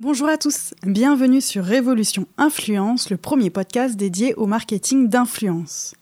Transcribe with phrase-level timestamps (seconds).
[0.00, 5.94] Bonjour à tous, bienvenue sur Révolution Influence, le premier podcast dédié au marketing d'influence.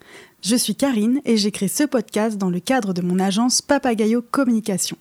[0.43, 4.23] Je suis Karine et j'ai créé ce podcast dans le cadre de mon agence Papagayo
[4.23, 4.97] Communication.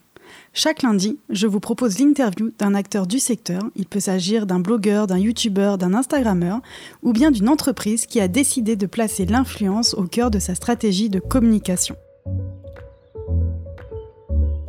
[0.52, 3.64] Chaque lundi, je vous propose l'interview d'un acteur du secteur.
[3.78, 6.60] Il peut s'agir d'un blogueur, d'un youtubeur, d'un instagrammeur
[7.02, 11.10] ou bien d'une entreprise qui a décidé de placer l'influence au cœur de sa stratégie
[11.10, 11.96] de communication.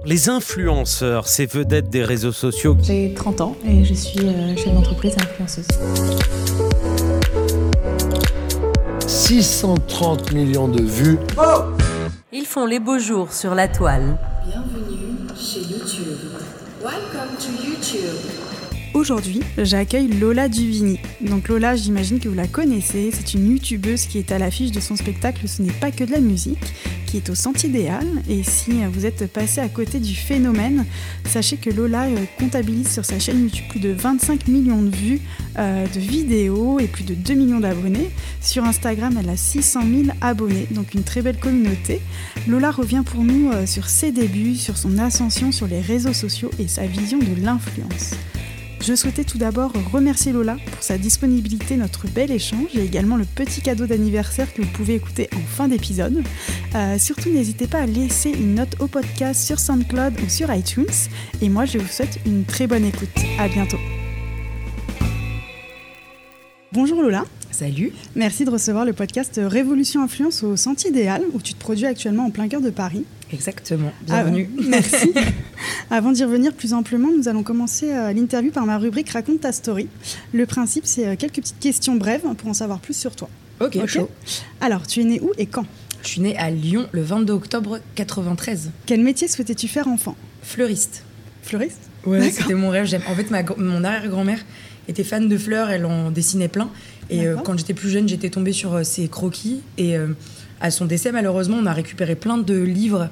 [0.05, 2.77] Les influenceurs, ces vedettes des réseaux sociaux.
[2.83, 5.67] J'ai 30 ans et je suis euh, chef d'entreprise et influenceuse.
[9.07, 11.19] 630 millions de vues.
[12.33, 14.19] Ils font les beaux jours sur la toile.
[14.45, 16.19] Bienvenue chez YouTube.
[16.83, 18.32] Welcome to YouTube.
[18.95, 20.99] Aujourd'hui, j'accueille Lola Duvini.
[21.23, 24.81] Donc Lola, j'imagine que vous la connaissez, c'est une youtubeuse qui est à l'affiche de
[24.81, 26.75] son spectacle Ce n'est pas que de la musique,
[27.07, 28.07] qui est au Centre Idéal.
[28.29, 30.85] Et si vous êtes passé à côté du phénomène,
[31.25, 35.23] sachez que Lola euh, comptabilise sur sa chaîne YouTube plus de 25 millions de vues
[35.59, 38.11] euh, de vidéos et plus de 2 millions d'abonnés.
[38.43, 42.03] Sur Instagram, elle a 600 000 abonnés, donc une très belle communauté.
[42.47, 46.51] Lola revient pour nous euh, sur ses débuts, sur son ascension sur les réseaux sociaux
[46.59, 48.11] et sa vision de l'influence.
[48.83, 53.25] Je souhaitais tout d'abord remercier Lola pour sa disponibilité, notre bel échange et également le
[53.25, 56.25] petit cadeau d'anniversaire que vous pouvez écouter en fin d'épisode.
[56.75, 60.87] Euh, surtout, n'hésitez pas à laisser une note au podcast sur SoundCloud ou sur iTunes.
[61.41, 63.09] Et moi, je vous souhaite une très bonne écoute.
[63.39, 63.79] À bientôt.
[66.73, 67.25] Bonjour Lola.
[67.53, 67.93] Salut.
[68.17, 72.25] Merci de recevoir le podcast Révolution Influence au Centre Idéal, où tu te produis actuellement
[72.25, 73.05] en plein cœur de Paris.
[73.33, 73.93] Exactement.
[74.03, 74.49] Bienvenue.
[74.59, 75.13] Ah, merci.
[75.91, 79.53] Avant d'y revenir plus amplement, nous allons commencer euh, l'interview par ma rubrique Raconte ta
[79.53, 79.89] story.
[80.33, 83.29] Le principe, c'est euh, quelques petites questions brèves pour en savoir plus sur toi.
[83.61, 84.11] Ok, chaud.
[84.61, 85.67] Alors, tu es né où et quand?
[86.03, 88.71] Je suis née à Lyon le 22 octobre 93.
[88.87, 90.17] Quel métier souhaitais-tu faire enfant?
[90.43, 91.05] Fleuriste.
[91.43, 91.91] Fleuriste?
[92.05, 92.89] Ouais, c'était mon rêve.
[93.09, 94.45] En fait, ma, mon arrière-grand-mère
[94.89, 96.71] était fan de fleurs, elle en dessinait plein.
[97.09, 99.61] Et euh, quand j'étais plus jeune, j'étais tombée sur ses croquis.
[99.79, 99.97] Et
[100.63, 103.09] à son décès, malheureusement, on a récupéré plein de livres.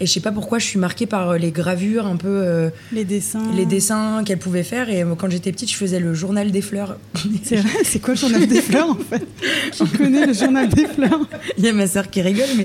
[0.00, 2.70] Et je sais pas pourquoi, je suis marquée par euh, les gravures, un peu euh,
[2.90, 4.90] Les dessins les dessins qu'elle pouvait faire.
[4.90, 6.98] Et euh, quand j'étais petite, je faisais le journal des fleurs.
[7.44, 9.24] C'est vrai, c'est quoi le journal des fleurs en fait?
[9.70, 11.20] Qui connaît le journal des fleurs?
[11.58, 12.64] Il y a ma sœur qui rigole, mais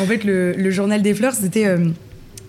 [0.00, 1.66] en fait, le, le journal des fleurs, c'était.
[1.66, 1.88] euh,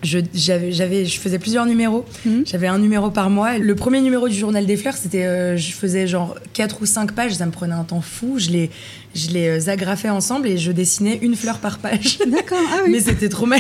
[0.05, 2.05] je, j'avais, j'avais, je faisais plusieurs numéros.
[2.25, 2.43] Mhm.
[2.45, 3.57] J'avais un numéro par mois.
[3.57, 5.25] Le premier numéro du journal des fleurs, c'était.
[5.25, 7.33] euh, je faisais genre 4 ou 5 pages.
[7.35, 8.35] Ça me prenait un temps fou.
[8.38, 8.69] Je les,
[9.16, 12.19] je les euh, agrafais ensemble et je dessinais une fleur par page.
[12.27, 12.91] D'accord, ah oui.
[12.91, 13.59] Mais c'était trop mal.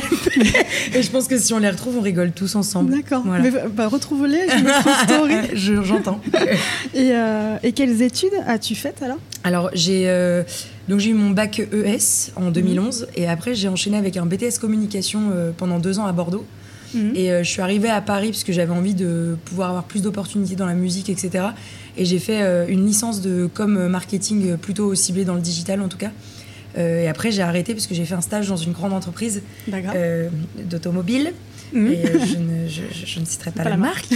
[0.93, 2.91] Et je pense que si on les retrouve, on rigole tous ensemble.
[2.95, 3.23] D'accord.
[3.25, 3.43] Voilà.
[3.43, 5.33] Mais bah, retrouve-les, je story.
[5.53, 6.21] Je- J'entends.
[6.93, 9.17] Et, euh, et quelles études as-tu faites alors?
[9.43, 10.43] Alors, j'ai euh,
[10.87, 14.59] donc j'ai eu mon bac ES en 2011 et après j'ai enchaîné avec un BTS
[14.59, 16.45] communication euh, pendant deux ans à Bordeaux.
[16.93, 17.13] Mhm.
[17.15, 20.01] Et euh, je suis arrivée à Paris parce que j'avais envie de pouvoir avoir plus
[20.01, 21.45] d'opportunités dans la musique, etc.
[21.97, 25.87] Et j'ai fait euh, une licence de com marketing plutôt ciblée dans le digital en
[25.87, 26.11] tout cas.
[26.77, 29.41] Et après j'ai arrêté parce que j'ai fait un stage dans une grande entreprise
[30.65, 31.31] d'automobile.
[31.73, 31.87] Mhm.
[31.91, 34.07] Et euh, je, ne, je, je- je ne citerai pas, Pas la marque,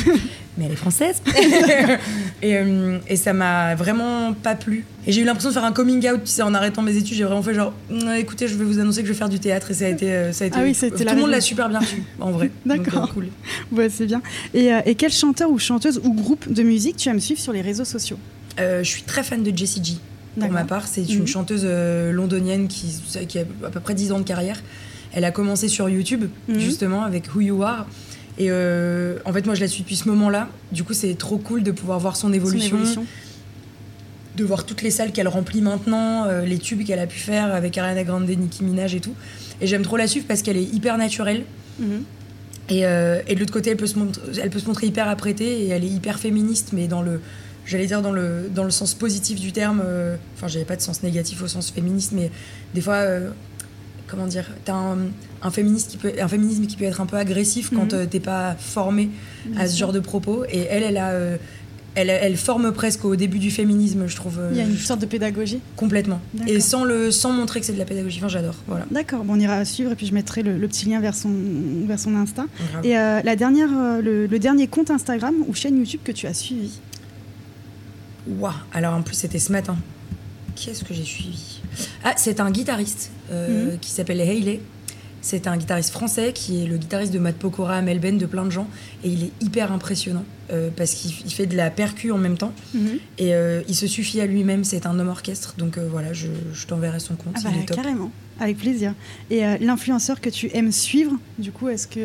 [0.58, 1.22] mais elle est française.
[2.42, 4.86] et, euh, et ça m'a vraiment pas plu.
[5.08, 7.18] Et j'ai eu l'impression de faire un coming out, tu sais, en arrêtant mes études.
[7.18, 9.40] J'ai vraiment fait genre, Mm, écoutez, je vais vous annoncer que je vais faire du
[9.40, 9.72] théâtre.
[9.72, 10.12] Et ça a été.
[10.12, 12.52] euh, Ça a été Ah oui, Tout le monde l'a super bien reçu, en vrai.
[12.66, 13.12] D'accord.
[13.14, 13.28] cool.
[13.72, 14.22] Ouais, c'est bien.
[14.54, 17.62] Et, et quel chanteur ou chanteuse ou groupe de musique tu aimes suivre sur les
[17.62, 18.18] réseaux sociaux?
[18.59, 19.94] Euh, je suis très fan de Jessie G.
[20.40, 21.18] Pour ma part, c'est Mhm.
[21.20, 22.88] une chanteuse euh, londonienne qui,
[23.28, 24.62] qui a à peu près 10 ans de carrière.
[25.14, 26.59] Elle a commencé sur YouTube, Mhm.
[26.59, 27.88] justement, avec Who You Are.
[28.38, 30.47] Et euh, en fait, moi, je la suis depuis ce moment-là.
[30.72, 32.78] Du coup, c'est trop cool de pouvoir voir son Son évolution,
[34.38, 37.53] de voir toutes les salles qu'elle remplit maintenant, euh, les tubes qu'elle a pu faire
[37.53, 39.14] avec Ariana Grande, Nicki Minaj et tout.
[39.62, 41.44] Et j'aime trop la suivre parce qu'elle est hyper naturelle.
[41.80, 42.03] Mhm.
[42.70, 45.09] Et, euh, et de l'autre côté, elle peut, se montre- elle peut se montrer hyper
[45.09, 47.20] apprêtée et elle est hyper féministe, mais dans le,
[47.66, 49.81] j'allais dire dans le, dans le sens positif du terme.
[50.38, 52.30] Enfin, j'avais pas de sens négatif au sens féministe, mais
[52.76, 53.03] des fois,
[54.09, 54.97] comment dire, t'as un,
[55.42, 58.00] un, féministe qui peut, un féminisme qui peut être un peu agressif quand Mhm.
[58.00, 59.09] euh, t'es pas formé
[59.58, 60.44] à ce genre de propos.
[60.50, 61.09] Et elle, elle a.
[61.12, 61.38] euh,
[61.96, 64.38] elle, elle forme presque au début du féminisme, je trouve.
[64.40, 65.59] euh, Il y a une sorte de pédagogie.
[65.76, 66.22] Complètement.
[66.47, 68.20] Et sans, le, sans montrer que c'est de la pédagogie.
[68.20, 68.56] Enfin, j'adore.
[68.67, 68.85] Voilà.
[68.91, 71.32] D'accord, bon, on ira suivre et puis je mettrai le, le petit lien vers son,
[71.88, 72.46] vers son Insta.
[72.84, 76.28] Et euh, la dernière, euh, le, le dernier compte Instagram ou chaîne YouTube que tu
[76.28, 76.79] as suivi?
[78.28, 79.76] Waouh Alors en plus c'était ce matin.
[80.59, 81.61] Qui est-ce que j'ai suivi?
[82.03, 83.79] Ah, c'est un guitariste euh, Mhm.
[83.79, 84.59] qui s'appelle Hayley.
[85.22, 88.50] C'est un guitariste français qui est le guitariste de Matt Pokora, Melben, de plein de
[88.52, 88.67] gens.
[89.03, 92.38] Et il est hyper impressionnant euh, parce qu'il il fait de la percu en même
[92.38, 92.52] temps.
[93.17, 95.56] Et euh, il se suffit à lui-même, c'est un homme orchestre.
[95.58, 97.78] Donc euh, voilà, je, je t'enverrai son compte, Ah il bah, est top.
[97.78, 98.11] carrément,
[98.41, 98.94] avec plaisir.
[99.29, 102.00] Et l'influenceur que tu aimes suivre, du coup, est-ce que...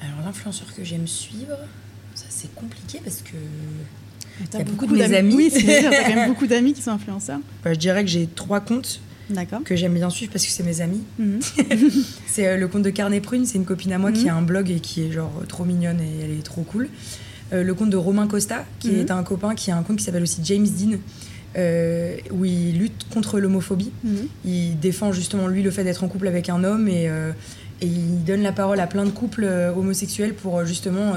[0.00, 1.56] Alors l'influenceur que j'aime suivre,
[2.14, 3.36] ça c'est compliqué parce que
[4.52, 5.34] Il y a beaucoup de mes d'amis- amis.
[5.36, 7.40] Oui, c'est t'as quand même beaucoup d'amis qui sont influenceurs.
[7.64, 9.00] Bah, je dirais que j'ai trois comptes
[9.64, 11.02] que j'aime bien suivre parce que c'est mes amis.
[11.18, 11.40] Mhm.
[12.26, 14.28] C'est euh, le compte de Carnet Prune, c'est une copine à moi qui Mhm.
[14.30, 16.88] a un blog et qui est genre trop mignonne et elle est trop cool.
[17.52, 19.00] Euh, le compte de Romain Costa, qui Mhm.
[19.00, 20.96] est un copain qui a un compte qui s'appelle aussi James Dean,
[21.56, 23.90] euh, où il lutte contre l'homophobie.
[24.46, 28.24] Il défend justement lui le fait d'être en couple avec un homme et, et il
[28.24, 29.44] donne la parole à plein de couples
[29.76, 31.14] homosexuels pour justement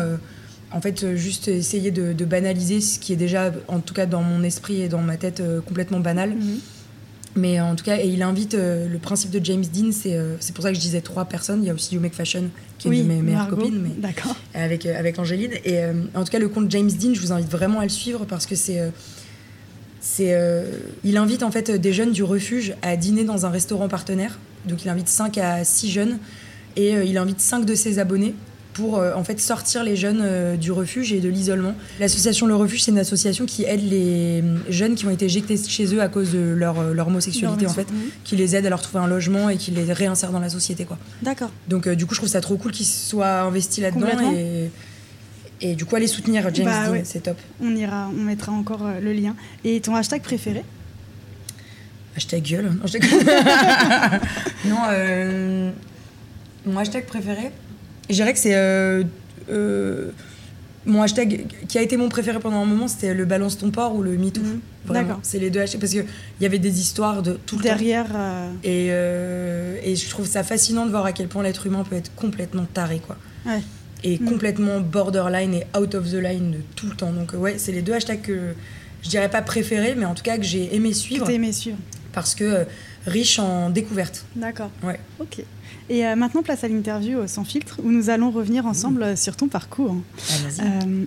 [0.72, 4.06] en fait euh, juste essayer de, de banaliser ce qui est déjà en tout cas
[4.06, 6.32] dans mon esprit et dans ma tête euh, complètement banal.
[6.32, 6.60] Mhm.
[7.38, 10.36] Mais en tout cas, et il invite euh, le principe de James Dean, c'est euh,
[10.54, 11.64] pour ça que je disais trois personnes.
[11.64, 13.92] Il y a aussi You Make Fashion, qui est une de mes meilleures copines, mais
[14.54, 15.54] avec, euh, avec Angéline.
[15.64, 17.90] Et euh, en tout cas, le compte James Dean, je vous invite vraiment à le
[17.90, 18.82] suivre parce que c'est.
[18.82, 18.90] euh,
[20.02, 20.66] c'est euh,
[21.04, 24.40] il invite en fait des jeunes du refuge à dîner dans un restaurant partenaire.
[24.66, 26.18] Donc il invite 5 à 6 jeunes
[26.76, 28.34] et euh, il invite 5 de ses abonnés
[28.74, 31.76] pour euh, en fait sortir les jeunes euh, du refuge et de l'isolement.
[32.00, 35.58] L'association Le Refuge, c'est une association qui aide les euh, jeunes qui ont été éjectés
[35.58, 37.98] chez eux à cause de leur, euh, leur homosexualité en fait, Mhm.
[38.24, 40.86] qui les aide à leur trouver un logement et qui les réinsère dans la société
[40.86, 40.98] quoi.
[41.22, 41.50] D'accord.
[41.68, 44.70] Donc du coup, je trouve ça trop cool qu'ils soient investis là-dedans et,
[45.60, 47.02] et du coup aller soutenir James Bah Dean, ouais.
[47.04, 47.38] c'est top.
[47.62, 49.36] On ira, on mettra encore le lien.
[49.66, 50.64] Et ton hashtag préféré?
[52.16, 52.72] Hashtag gueule.
[54.66, 54.76] Non,
[56.66, 57.52] mon hashtag préféré,
[58.12, 59.04] je dirais que c'est euh,
[59.50, 60.12] euh,
[60.86, 63.96] mon hashtag qui a été mon préféré pendant un moment, c'était le balance ton porc
[63.96, 64.42] ou le MeToo.
[64.42, 64.60] Mhm.
[64.86, 65.08] Vraiment.
[65.10, 65.20] D'accord.
[65.24, 66.06] C'est les deux hashtags parce qu'il
[66.42, 67.70] y avait des histoires de tout le temps.
[67.70, 68.08] Derrière.
[68.16, 71.84] euh, Et, euh, et je trouve ça fascinant de voir à quel point l'être humain
[71.88, 73.16] peut être complètement taré, quoi.
[73.46, 73.62] Ouais.
[74.04, 74.26] Et Mm.
[74.26, 77.12] complètement borderline et out of the line de tout le temps.
[77.14, 78.54] Donc, ouais, c'est les deux hashtags que
[79.04, 81.52] je dirais pas préférés, mais en tout cas que j'ai aimé que suivre t'as aimé
[81.52, 81.78] suivre.
[82.12, 82.64] parce que euh,
[83.06, 84.26] riche en découvertes.
[84.36, 84.72] D'accord.
[84.82, 85.00] Ouais.
[85.20, 85.44] Ok.
[85.90, 89.16] Et euh, maintenant, place à l'interview euh, sans filtre, où nous allons revenir ensemble euh,
[89.16, 89.96] sur ton parcours.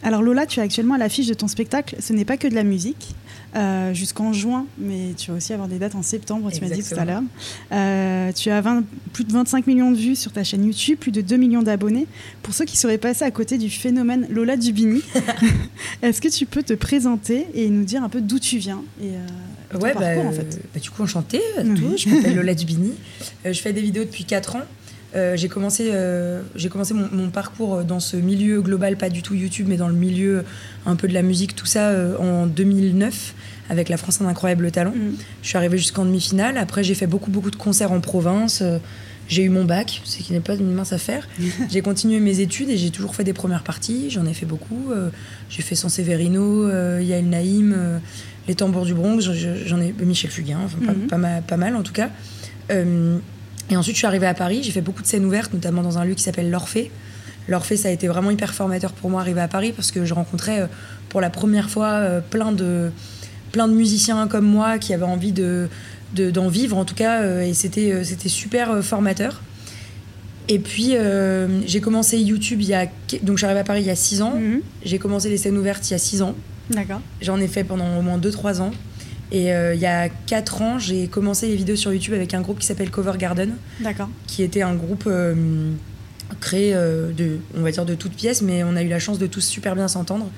[0.02, 1.96] Alors Lola, tu es actuellement à l'affiche de ton spectacle.
[2.00, 3.14] Ce n'est pas que de la musique,
[3.92, 6.96] jusqu'en juin, mais tu vas aussi avoir des dates en septembre, tu m'as dit tout
[6.98, 7.22] à l'heure.
[8.34, 11.20] Tu as 20 plus de 25 millions de vues sur ta chaîne YouTube, plus de
[11.20, 12.06] 2 millions d'abonnés.
[12.42, 15.02] Pour ceux qui seraient passés à côté du phénomène Lola Dubini,
[16.02, 19.12] est-ce que tu peux te présenter et nous dire un peu d'où tu viens et
[19.78, 21.74] ton Ouais, parcours bah, en fait bah, du coup, enchantée à Oui.
[21.74, 21.98] tous.
[21.98, 22.92] Je m'appelle Lola Dubini.
[23.46, 24.62] Euh, je fais des vidéos depuis 4 ans.
[25.16, 29.22] Euh, j'ai commencé, euh, j'ai commencé mon, mon parcours dans ce milieu global, pas du
[29.22, 30.44] tout YouTube, mais dans le milieu
[30.86, 33.34] un peu de la musique, tout ça, euh, en 2009,
[33.70, 34.92] avec la France un incroyable talent.
[34.94, 35.14] Mhm.
[35.42, 36.58] Je suis arrivée jusqu'en demi-finale.
[36.58, 38.60] Après, j'ai fait beaucoup, beaucoup de concerts en province.
[38.62, 38.78] Euh,
[39.26, 41.26] J'ai eu mon bac, ce qui n'est pas une mince affaire.
[41.70, 44.10] j'ai continué mes études et j'ai toujours fait des premières parties.
[44.10, 44.90] J'en ai fait beaucoup.
[44.90, 45.08] Euh,
[45.48, 47.98] j'ai fait San Severino, euh, Yael Naïm, euh,
[48.48, 49.20] Les Tambours du Bronx.
[49.66, 51.06] J'en- ai Michel Fugain, enfin, Mhm.
[51.08, 52.10] pas, mal, pas mal en tout cas.
[52.70, 53.18] Euh,
[53.70, 54.60] et ensuite, je suis arrivée à Paris.
[54.62, 56.90] J'ai fait beaucoup de scènes ouvertes, notamment dans un lieu qui s'appelle l'Orphée.
[57.48, 60.14] L'Orphée, ça a été vraiment hyper formateur pour moi, arriver à Paris, parce que je
[60.14, 60.66] rencontrais euh,
[61.10, 62.90] pour la première fois euh, plein de
[63.52, 65.68] plein de musiciens comme moi qui avaient envie de
[66.16, 69.42] de- d'en vivre en tout cas et c'était super formateur
[70.48, 72.86] et puis euh, j'ai commencé YouTube il y a
[73.22, 74.60] donc j'arrive à Paris il y a 6 ans Mhm.
[74.84, 76.34] j'ai commencé les scènes ouvertes il y a 6 ans
[76.70, 77.00] D'accord.
[77.20, 78.70] j'en ai fait pendant au moins 2-3 ans
[79.32, 82.40] et euh, il y a 4 ans j'ai commencé les vidéos sur YouTube avec un
[82.40, 84.08] groupe qui s'appelle Cover Garden D'accord.
[84.26, 85.34] qui était un groupe euh,
[86.40, 89.18] créé euh, de, on va dire de toutes pièces, mais on a eu la chance
[89.18, 90.30] de tous super bien s'entendre.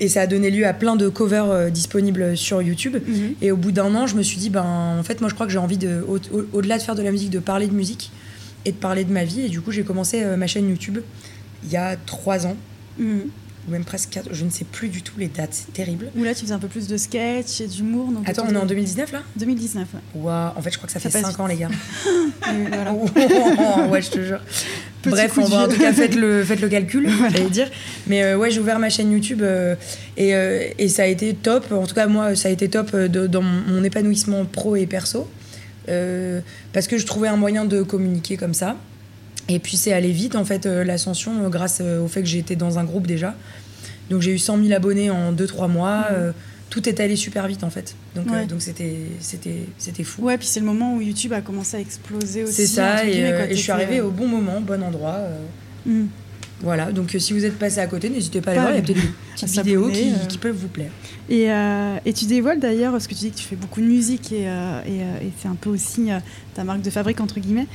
[0.00, 2.96] Et ça a donné lieu à plein de covers disponibles sur YouTube.
[3.06, 3.34] Mhm.
[3.40, 4.62] Et au bout d'un an, je me suis dit, ben,
[4.98, 7.02] en fait, moi, je crois que j'ai envie, de, au- au- au-delà de faire de
[7.02, 8.10] la musique, de parler de musique
[8.66, 9.42] et de parler de ma vie.
[9.42, 10.98] Et du coup, j'ai commencé ma chaîne YouTube
[11.64, 12.56] il y a trois ans,
[12.98, 13.22] Mhm.
[13.66, 16.10] Ou même presque quatre, je ne sais plus du tout les dates, c'est terrible.
[16.16, 18.12] Où là, tu faisais un peu plus de sketch et d'humour.
[18.12, 19.22] donc Attends, on est en 2019 là?
[19.36, 20.30] 2019, ouais.
[20.30, 21.68] En fait, je crois que ça, Ça fait passe 5 ans, les gars.
[22.68, 22.92] Voilà.
[23.90, 24.40] ouais, je te jure.
[25.02, 27.68] Petit Bref, on va, en tout cas, faites le, faites le calcul, j'allais dire.
[28.06, 29.74] Mais euh, ouais, j'ai ouvert ma chaîne YouTube euh,
[30.16, 31.70] et, euh, et ça a été top.
[31.72, 35.28] En tout cas, moi, ça a été top de- dans mon épanouissement pro et perso.
[36.72, 38.76] Parce que je trouvais un moyen de communiquer comme ça.
[39.48, 42.28] Et puis, c'est allé vite, en fait, euh, l'ascension, euh, grâce euh, au fait que
[42.28, 43.34] j'étais dans un groupe déjà.
[44.10, 46.06] Donc, j'ai eu 100 000 abonnés en 2-3 mois.
[46.10, 46.32] euh,
[46.68, 47.94] tout est allé super vite, en fait.
[48.16, 50.22] Donc, euh, c'était c'était c'était fou.
[50.24, 52.52] Ouais, puis c'est le moment où YouTube a commencé à exploser aussi.
[52.54, 55.14] C'est ça, et, euh, je suis arrivée au bon moment, au bon endroit.
[55.14, 55.38] euh,
[55.86, 56.08] Mhm.
[56.60, 58.76] Voilà, donc euh, si vous êtes passé à côté, n'hésitez pas à aller voir, il
[58.76, 60.26] y a peut-être des petites vidéos qui, euh.
[60.26, 60.90] qui peuvent vous plaire.
[61.28, 63.86] Et, euh, et tu dévoiles d'ailleurs, parce que tu dis que tu fais beaucoup de
[63.86, 66.08] musique et, euh, et, et c'est un peu aussi
[66.54, 67.66] ta marque de fabrique, entre guillemets.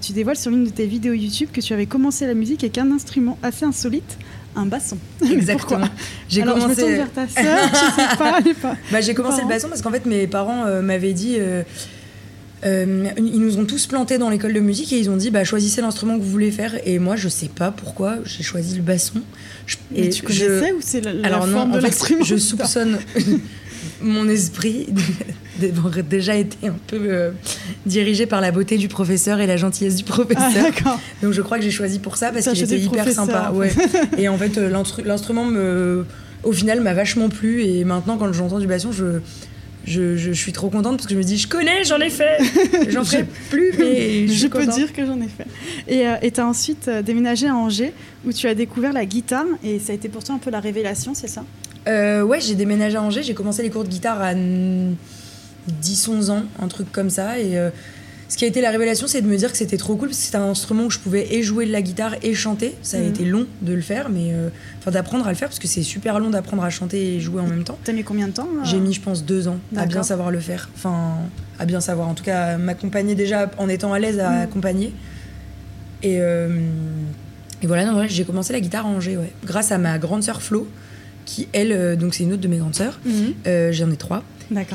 [0.00, 2.78] Tu dévoiles sur l'une de tes vidéos YouTube que tu avais commencé la musique avec
[2.78, 4.18] un instrument assez insolite,
[4.54, 4.98] un basson.
[5.22, 5.88] Exactement.
[6.28, 8.76] J'ai commencé, je me vers ta sœur, je sais pas, pas.
[8.92, 11.38] bah, j'ai commencé le basson parce qu'en fait mes parents m'avaient dit
[12.64, 15.44] euh, ils nous ont tous plantés dans l'école de musique et ils ont dit bah,
[15.44, 16.74] choisissez l'instrument que vous voulez faire.
[16.86, 19.20] Et moi, je sais pas pourquoi, j'ai choisi le basson.
[19.66, 21.80] Je- Et et tu je- connaissais ou c'est la, la Alors non, forme de en
[21.90, 22.98] fait, je soupçonne
[24.00, 24.86] mon esprit
[25.60, 27.30] d'avoir déjà été un peu euh,
[27.86, 30.62] dirigé par la beauté du professeur et la gentillesse du Ah, professeur.
[30.62, 31.00] d'accord.
[31.22, 33.52] Donc je crois que j'ai choisi pour ça parce qu'il était hyper sympa.
[33.54, 33.72] Ouais.
[34.18, 36.04] et en fait, euh, l'instru- l'instrument me,
[36.42, 39.20] au final m'a vachement plu et maintenant quand j'entends du basson, je,
[39.84, 42.38] je, je suis trop contente parce que je me dis je connais, j'en ai fait,
[42.88, 45.46] j'en ferai plus mais je, peux dire que j'en ai fait.
[45.88, 47.92] Et euh, tu as ensuite euh, déménagé à Angers
[48.26, 50.60] où tu as découvert la guitare et ça a été pour toi un peu la
[50.60, 51.44] révélation, c'est ça?
[51.88, 56.44] Euh, ouais, j'ai déménagé à Angers, j'ai commencé les cours de guitare à 10-11 ans,
[56.60, 57.38] un truc comme ça.
[57.38, 57.70] Et euh,
[58.32, 60.18] ce qui a été la révélation, c'est de me dire que c'était trop cool parce
[60.20, 62.74] que c'était un instrument où je pouvais et jouer de la guitare et chanter.
[62.80, 63.08] Ça a Mhm.
[63.08, 64.48] été long de le faire, mais euh,
[64.78, 67.42] enfin d'apprendre à le faire parce que c'est super long d'apprendre à chanter et jouer
[67.42, 67.78] en même temps.
[67.84, 70.30] T'as mis combien de temps euh J'ai mis, je pense, deux ans à bien savoir
[70.30, 70.70] le faire.
[70.74, 71.16] Enfin,
[71.58, 72.08] à bien savoir.
[72.08, 74.42] En tout cas, m'accompagner déjà en étant à l'aise à Mhm.
[74.44, 74.94] accompagner.
[76.02, 76.48] Et, euh,
[77.62, 79.30] et voilà, non, ouais, j'ai commencé la guitare à Angers, ouais.
[79.44, 80.66] Grâce à ma grande sœur Flo,
[81.26, 82.98] qui, elle, euh, donc c'est une autre de mes grandes sœurs.
[83.46, 84.24] Euh, J'en ai trois.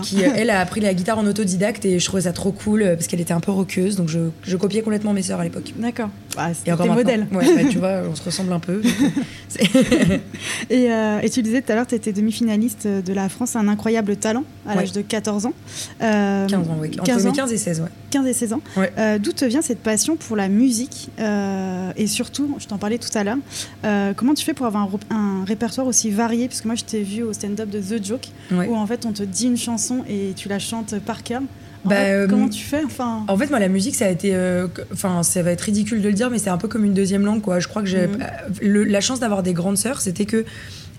[0.02, 2.82] Qui, euh, elle, a appris la guitare en autodidacte et je trouvais ça trop cool
[2.82, 3.96] euh, parce qu'elle était un peu roqueuse.
[3.96, 5.74] Donc je, je copiais complètement mes sœurs à l'époque.
[5.78, 6.10] D'accord.
[6.36, 7.28] Bah, Et C'était encore modèles.
[7.32, 8.82] Ouais, bah, tu vois, on se ressemble un peu.
[8.84, 10.18] euh,
[10.70, 13.68] Et, euh, et tu disais tout à l'heure, tu étais demi-finaliste de la France, un
[13.68, 14.76] incroyable talent à Ouais.
[14.78, 15.54] l'âge de 14 ans.
[16.02, 16.90] Euh, 15 ans, oui.
[16.94, 17.34] Entre 15 mes ans.
[17.34, 17.88] 15 et 16, ouais.
[18.10, 18.62] 15 et 16 ans.
[18.78, 18.92] Ouais.
[18.98, 22.98] Euh, D'où te vient cette passion pour la musique euh, Et surtout, je t'en parlais
[22.98, 23.38] tout à l'heure,
[23.86, 26.48] euh, comment tu fais pour avoir un, répertoire aussi varié?
[26.48, 28.68] Parce que moi, je t'ai vu au stand-up de The Joke, Ouais.
[28.68, 31.42] où en fait, on te dit une chanson et tu la chantes par cœur.
[31.86, 34.32] Bah, euh, comment tu fais enfin, En fait, moi, la musique, ça a été.
[34.36, 36.94] euh, Enfin, ça va être ridicule de le dire, mais c'est un peu comme une
[36.94, 37.60] deuxième langue, quoi.
[37.60, 38.08] Je crois que j'ai.
[38.08, 38.84] Mhm.
[38.84, 40.44] la chance d'avoir des grandes sœurs, c'était que.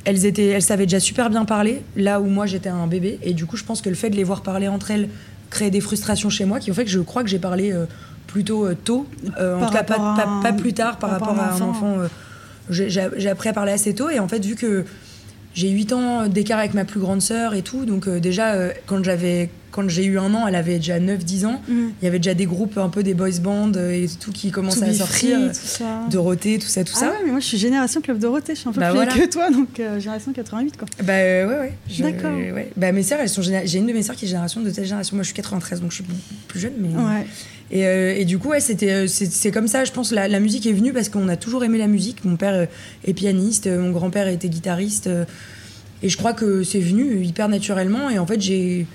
[0.04, 3.18] Elles, étaient, elles savaient déjà super bien parler, là où moi j'étais un bébé.
[3.22, 5.08] Et du coup, je pense que le fait de les voir parler entre elles
[5.50, 7.86] créait des frustrations chez moi qui ont fait que je crois que j'ai parlé euh,
[8.26, 9.06] plutôt euh, tôt.
[9.38, 11.98] Euh, en tout cas, pas, plus tard par par rapport rapport à un enfant.
[11.98, 12.08] euh,
[12.70, 14.10] j'ai appris à parler assez tôt.
[14.10, 14.84] Et en fait, vu que
[15.54, 18.54] j'ai 8 ans d'écart avec ma plus grande sœur et tout, donc déjà,
[18.86, 21.60] quand j'avais quand j'ai eu un an, elle avait déjà 9-10 ans.
[21.68, 21.92] Mhm.
[22.00, 24.50] Il y avait déjà des groupes un peu des boys bands euh, et tout qui
[24.50, 25.38] commençaient à sortir.
[25.38, 26.00] Free, tout ça.
[26.10, 27.06] Dorothée, tout ça, tout Ah ça.
[27.10, 29.12] ouais, mais moi je suis génération Club Dorothée, je suis un peu Bah plus voilà.
[29.14, 30.88] vieille que toi, donc euh, génération 88 quoi.
[31.04, 31.72] Bah euh, ouais, ouais.
[31.90, 32.32] Je- D'accord.
[32.32, 32.70] ouais.
[32.76, 34.70] Bah mes sœurs, elles sont géné- J'ai une de mes sœurs qui est génération de
[34.70, 35.16] telle génération.
[35.16, 36.04] Moi, je suis 93, donc je suis
[36.48, 36.88] plus jeune, mais.
[36.88, 37.26] Ouais.
[37.70, 39.84] Et, euh, et du coup, ouais, c'était, euh, c'est, c'est comme ça.
[39.84, 42.24] Je pense la, la musique est venue parce qu'on a toujours aimé la musique.
[42.24, 42.66] Mon père
[43.04, 45.10] est pianiste, mon grand-père était guitariste,
[46.02, 48.08] et je crois que c'est venu hyper naturellement.
[48.08, 48.86] Et en fait, j'ai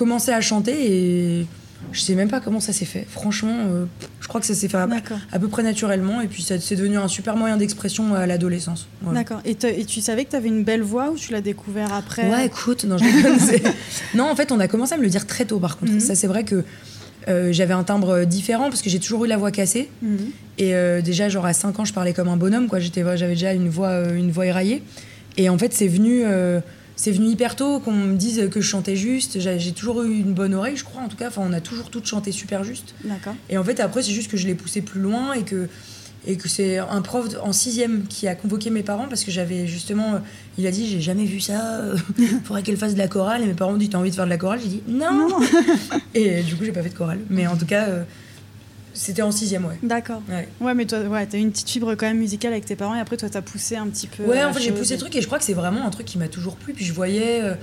[0.00, 1.46] commencé à chanter et
[1.92, 3.06] je sais même pas comment ça s'est fait.
[3.06, 3.84] Franchement, euh,
[4.20, 6.22] je crois que ça s'est fait à, peu près naturellement.
[6.22, 8.88] Et puis, ça, c'est devenu un super moyen d'expression à l'adolescence.
[9.02, 9.42] D'accord.
[9.44, 12.30] Et, et tu savais que tu avais une belle voix ou tu l'as découvert après
[12.30, 13.04] Ouais, écoute, non, je
[14.16, 15.92] non, en fait, on a commencé à me le dire très tôt, par contre.
[15.92, 16.00] Mhm.
[16.00, 16.64] Ça, c'est vrai que
[17.28, 19.90] euh, j'avais un timbre différent parce que j'ai toujours eu la voix cassée.
[20.00, 20.30] Mhm.
[20.56, 22.80] Et euh, déjà, genre à 5 ans, je parlais comme un bonhomme, quoi.
[22.80, 24.82] J'étais, j'avais déjà une voix, euh, une voix éraillée.
[25.36, 26.60] Et en fait, c'est venu, euh,
[27.00, 29.40] c'est venu hyper tôt qu'on me dise que je chantais juste.
[29.40, 31.28] J'ai, toujours eu une bonne oreille, je crois, en tout cas.
[31.28, 32.94] Enfin, on a toujours toutes chanté super juste.
[33.04, 33.34] D'accord.
[33.48, 35.70] Et en fait, après, c'est juste que je l'ai poussé plus loin et que,
[36.26, 39.66] et que c'est un prof en sixième qui a convoqué mes parents parce que j'avais
[39.66, 40.16] justement.
[40.16, 40.18] euh,
[40.58, 41.96] Il a dit J'ai jamais vu ça, euh,
[42.44, 43.44] faudrait qu'elle fasse de la chorale.
[43.44, 44.60] Et mes parents ont dit T'as envie de faire de la chorale?
[44.62, 45.26] J'ai dit Non,
[46.14, 47.20] Et du coup, j'ai pas fait de chorale.
[47.30, 48.02] Mais en tout cas, euh,
[49.02, 49.78] c'était en sixième, ouais.
[49.82, 50.22] D'accord.
[50.28, 50.46] Ouais.
[50.60, 52.94] Ouais, mais toi, ouais, t'as eu une petite fibre quand même musicale avec tes parents
[52.94, 54.24] et après, toi, t'as poussé un petit peu.
[54.24, 56.06] Ouais, en fait, j'ai poussé le truc et je crois que c'est vraiment un truc
[56.06, 56.74] qui m'a toujours plu.
[56.74, 57.40] Puis je voyais.
[57.42, 57.54] euh,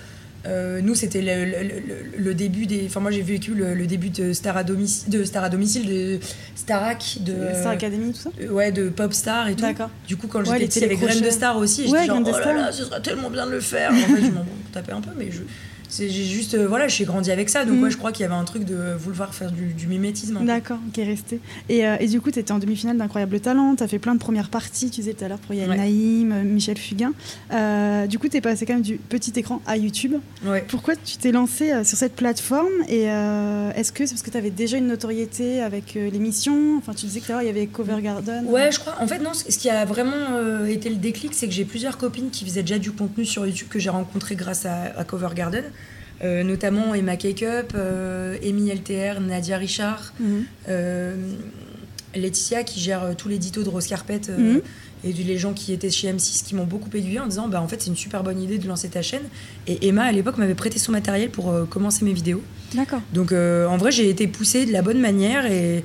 [0.45, 2.85] euh, nous, c'était le, le- le- le début des.
[2.85, 6.19] Enfin, moi, j'ai vécu le, début de Star à domicile, de Star à domicile, de
[6.55, 7.35] Starac, de.
[7.59, 9.61] Star Academy, tout ça euh, ouais, de pop star et tout.
[9.61, 9.89] D'accord.
[10.07, 10.95] Du coup, quand j'étais les petite, il y avait.
[10.95, 11.83] Graines de Star aussi.
[11.83, 13.91] Et Ouais, j'étais genre, oh là là, ce serait tellement bien de le faire.
[13.91, 15.41] En fait, je m'en tapais un peu, mais je.
[15.89, 16.53] C'est- J'ai juste.
[16.55, 17.65] euh, voilà, j'ai grandi avec ça.
[17.65, 17.83] Donc, Mhm.
[17.83, 20.39] ouais, je crois qu'il y avait un truc de vouloir faire du, du mimétisme.
[20.45, 21.39] D'accord, qui est resté.
[21.69, 24.13] Et, euh, et du coup, tu étais en demi-finale d'Incroyable Talent, tu as fait plein
[24.15, 25.77] de premières parties, tu disais tout à l'heure pour Yann Ouais.
[25.77, 27.13] Naïm, euh, Michel Fugain.
[27.53, 30.13] Euh, du coup, tu es passé quand même du petit écran à YouTube.
[30.45, 30.63] Ouais.
[30.67, 34.31] Pourquoi tu t'es lancé euh, sur cette plateforme Et euh, est-ce que c'est parce que
[34.31, 36.77] tu avais déjà une notoriété avec euh, l'émission?
[36.77, 38.45] Enfin, tu disais que tout à l'heure, il y avait Cover Garden.
[38.47, 38.95] Ouais, je crois.
[38.99, 41.97] En fait, non, ce qui a vraiment euh, été le déclic, c'est que j'ai plusieurs
[41.97, 45.29] copines qui faisaient déjà du contenu sur YouTube que j'ai rencontré grâce à, à Cover
[45.35, 45.63] Garden.
[46.23, 50.43] Euh, notamment Emma Cake-Up, euh, Amy LTR, Nadia Richard, Mhm.
[50.67, 51.15] euh,
[52.15, 54.61] Laetitia qui gère euh, tout l'édito de Rose Carpet euh, Mhm.
[55.03, 57.61] et du- les gens qui étaient chez M6 qui m'ont beaucoup aiguillé en disant bah
[57.61, 59.21] en fait c'est une super bonne idée de lancer ta chaîne
[59.67, 62.41] et Emma à l'époque m'avait prêté son matériel pour euh, commencer mes vidéos
[62.73, 63.01] D'accord.
[63.13, 65.83] donc euh, en vrai, j'ai été poussée de la bonne manière et,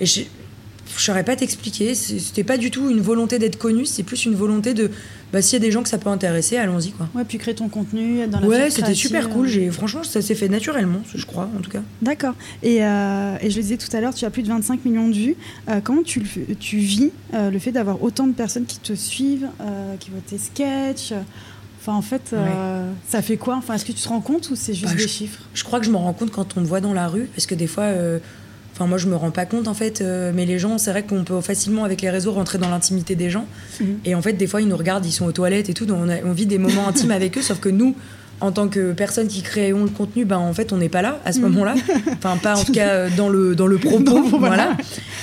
[0.00, 0.26] et je ne
[0.98, 1.94] saurais pas t'expliquer.
[1.94, 4.90] C'était pas du tout une volonté d'être connue, c'est plus une volonté de,
[5.32, 7.08] bah, s'il y a des gens que ça peut intéresser, allons-y, quoi.
[7.14, 9.28] Ouais, puis créer ton contenu, être dans la Ouais, c'était super euh.
[9.28, 9.46] cool.
[9.48, 11.82] J'ai, franchement, ça s'est fait naturellement, je crois, en tout cas.
[12.02, 12.34] D'accord.
[12.62, 15.08] Et, euh, et je le disais tout à l'heure, tu as plus de 25 millions
[15.08, 15.36] de vues.
[15.68, 16.22] Euh, comment tu,
[16.58, 19.48] tu vis euh, le fait d'avoir autant de personnes qui te suivent,
[20.00, 21.12] qui voient tes sketchs
[21.82, 23.56] Enfin, en fait, euh, ça fait quoi?
[23.56, 25.40] Enfin, est-ce que tu te rends compte ou c'est juste Bah, des je- chiffres?
[25.54, 27.46] Je crois que je me rends compte quand on me voit dans la rue, parce
[27.46, 28.18] que des fois, euh,
[28.80, 31.02] enfin moi je me rends pas compte en fait, euh, mais les gens, c'est vrai
[31.02, 33.44] qu'on peut facilement avec les réseaux rentrer dans l'intimité des gens,
[33.80, 33.98] Mhm.
[34.06, 35.98] et en fait des fois ils nous regardent, ils sont aux toilettes et tout, donc
[36.02, 37.94] on, a- on vit des moments intimes avec eux, sauf que nous,
[38.40, 41.20] en tant que personnes qui créons le contenu, ben en fait on n'est pas là
[41.26, 41.74] à ce moment-là,
[42.16, 44.46] enfin pas en tout cas euh, dans le dans le propos, Non, voilà.
[44.56, 44.76] voilà.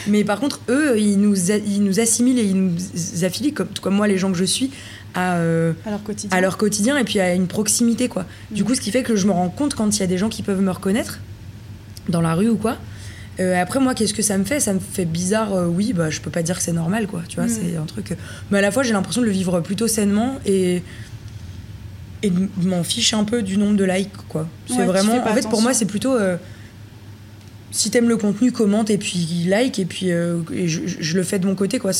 [0.07, 2.75] Mais par contre eux, ils nous a- ils nous assimilent et ils nous
[3.23, 4.69] affilient comme comme moi les gens que je suis
[5.15, 8.25] à euh, à leur quotidien à leur quotidien et puis à une proximité quoi.
[8.51, 10.19] Du coup, ce qui fait que je me rends compte quand il y a des
[10.19, 11.19] gens qui peuvent me reconnaître
[12.09, 12.77] dans la rue ou quoi.
[13.39, 14.59] Euh, après moi, qu'est-ce que ça me fait?
[14.59, 15.53] Ça me fait bizarre.
[15.53, 17.21] euh, oui, bah je peux pas dire que c'est normal quoi.
[17.29, 17.49] Tu vois, Mm.
[17.49, 18.11] c'est un truc.
[18.11, 18.15] euh,
[18.51, 20.81] Mais à la fois, j'ai l'impression de le vivre plutôt sainement et
[22.23, 24.47] et de m'en fiche un peu du nombre de likes quoi.
[24.67, 25.13] C'est Ouais, vraiment.
[25.23, 26.15] En fait, pour moi, c'est plutôt.
[26.15, 26.37] euh,
[27.69, 31.21] si t'aimes le contenu, commente et puis like et puis et je, je- je le
[31.21, 31.91] fais de mon côté quoi.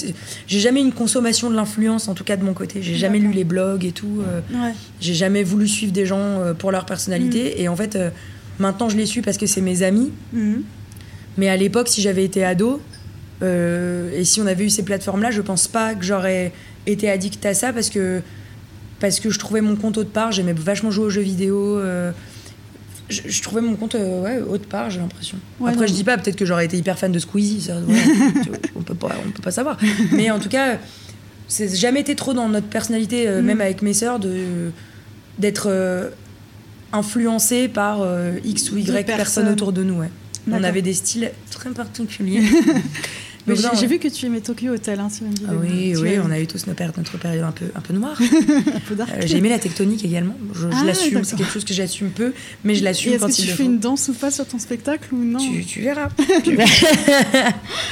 [0.47, 2.81] J'ai jamais une consommation de l'influence en tout cas de mon côté.
[2.81, 4.23] J'ai jamais lu les blogs et tout.
[4.51, 4.73] Ouais.
[5.01, 7.61] j'ai jamais voulu suivre des gens pour leur personnalité.
[7.61, 7.95] Et en fait,
[8.57, 10.11] maintenant, je les suis parce que c'est mes amis.
[10.33, 10.63] Mhm.
[11.37, 12.81] Mais à l'époque, si j'avais été ado,
[13.43, 16.51] euh, et si on avait eu ces plateformes-là, je pense pas que j'aurais
[16.87, 18.21] été addict à ça parce que,
[18.99, 20.31] parce que je trouvais mon compte autre part.
[20.31, 21.77] J'aimais vachement jouer aux jeux vidéo.
[21.77, 22.11] euh,
[23.09, 25.37] je, je trouvais mon compte euh, ouais, autre part, j'ai l'impression.
[25.59, 25.87] Ouais, Après, non.
[25.87, 27.61] je dis pas, peut-être que j'aurais été hyper fan de Squeezie.
[27.61, 28.01] Ça, voilà,
[28.75, 29.77] on, peut pas, on peut pas savoir.
[30.13, 30.77] Mais en tout cas,
[31.47, 33.45] c'est jamais été trop dans notre personnalité, euh, Mm.
[33.45, 34.19] même avec mes sœurs,
[35.37, 35.69] d'être
[36.93, 37.99] influencé par
[38.43, 39.47] X ou Y personnes personnes.
[39.49, 39.99] autour de nous.
[39.99, 40.09] Ouais.
[40.51, 42.43] On avait des styles très particuliers.
[43.47, 45.47] Mais j'ai vu que tu aimais Tokyo Hotel hein, sur une vidéo.
[45.51, 47.93] ah oui, oui, on a eu tous nos périodes- notre période un peu, un peu
[47.93, 48.17] noire.
[48.99, 50.35] Euh, J'ai aimé la tectonique également.
[50.53, 53.27] Je, je Ah, l'assume, c'est quelque chose que j'assume peu, mais je l'assume est-ce quand
[53.27, 53.69] que il tu le fais faut.
[53.69, 56.09] une danse ou pas sur ton spectacle ou non Tu, tu verras.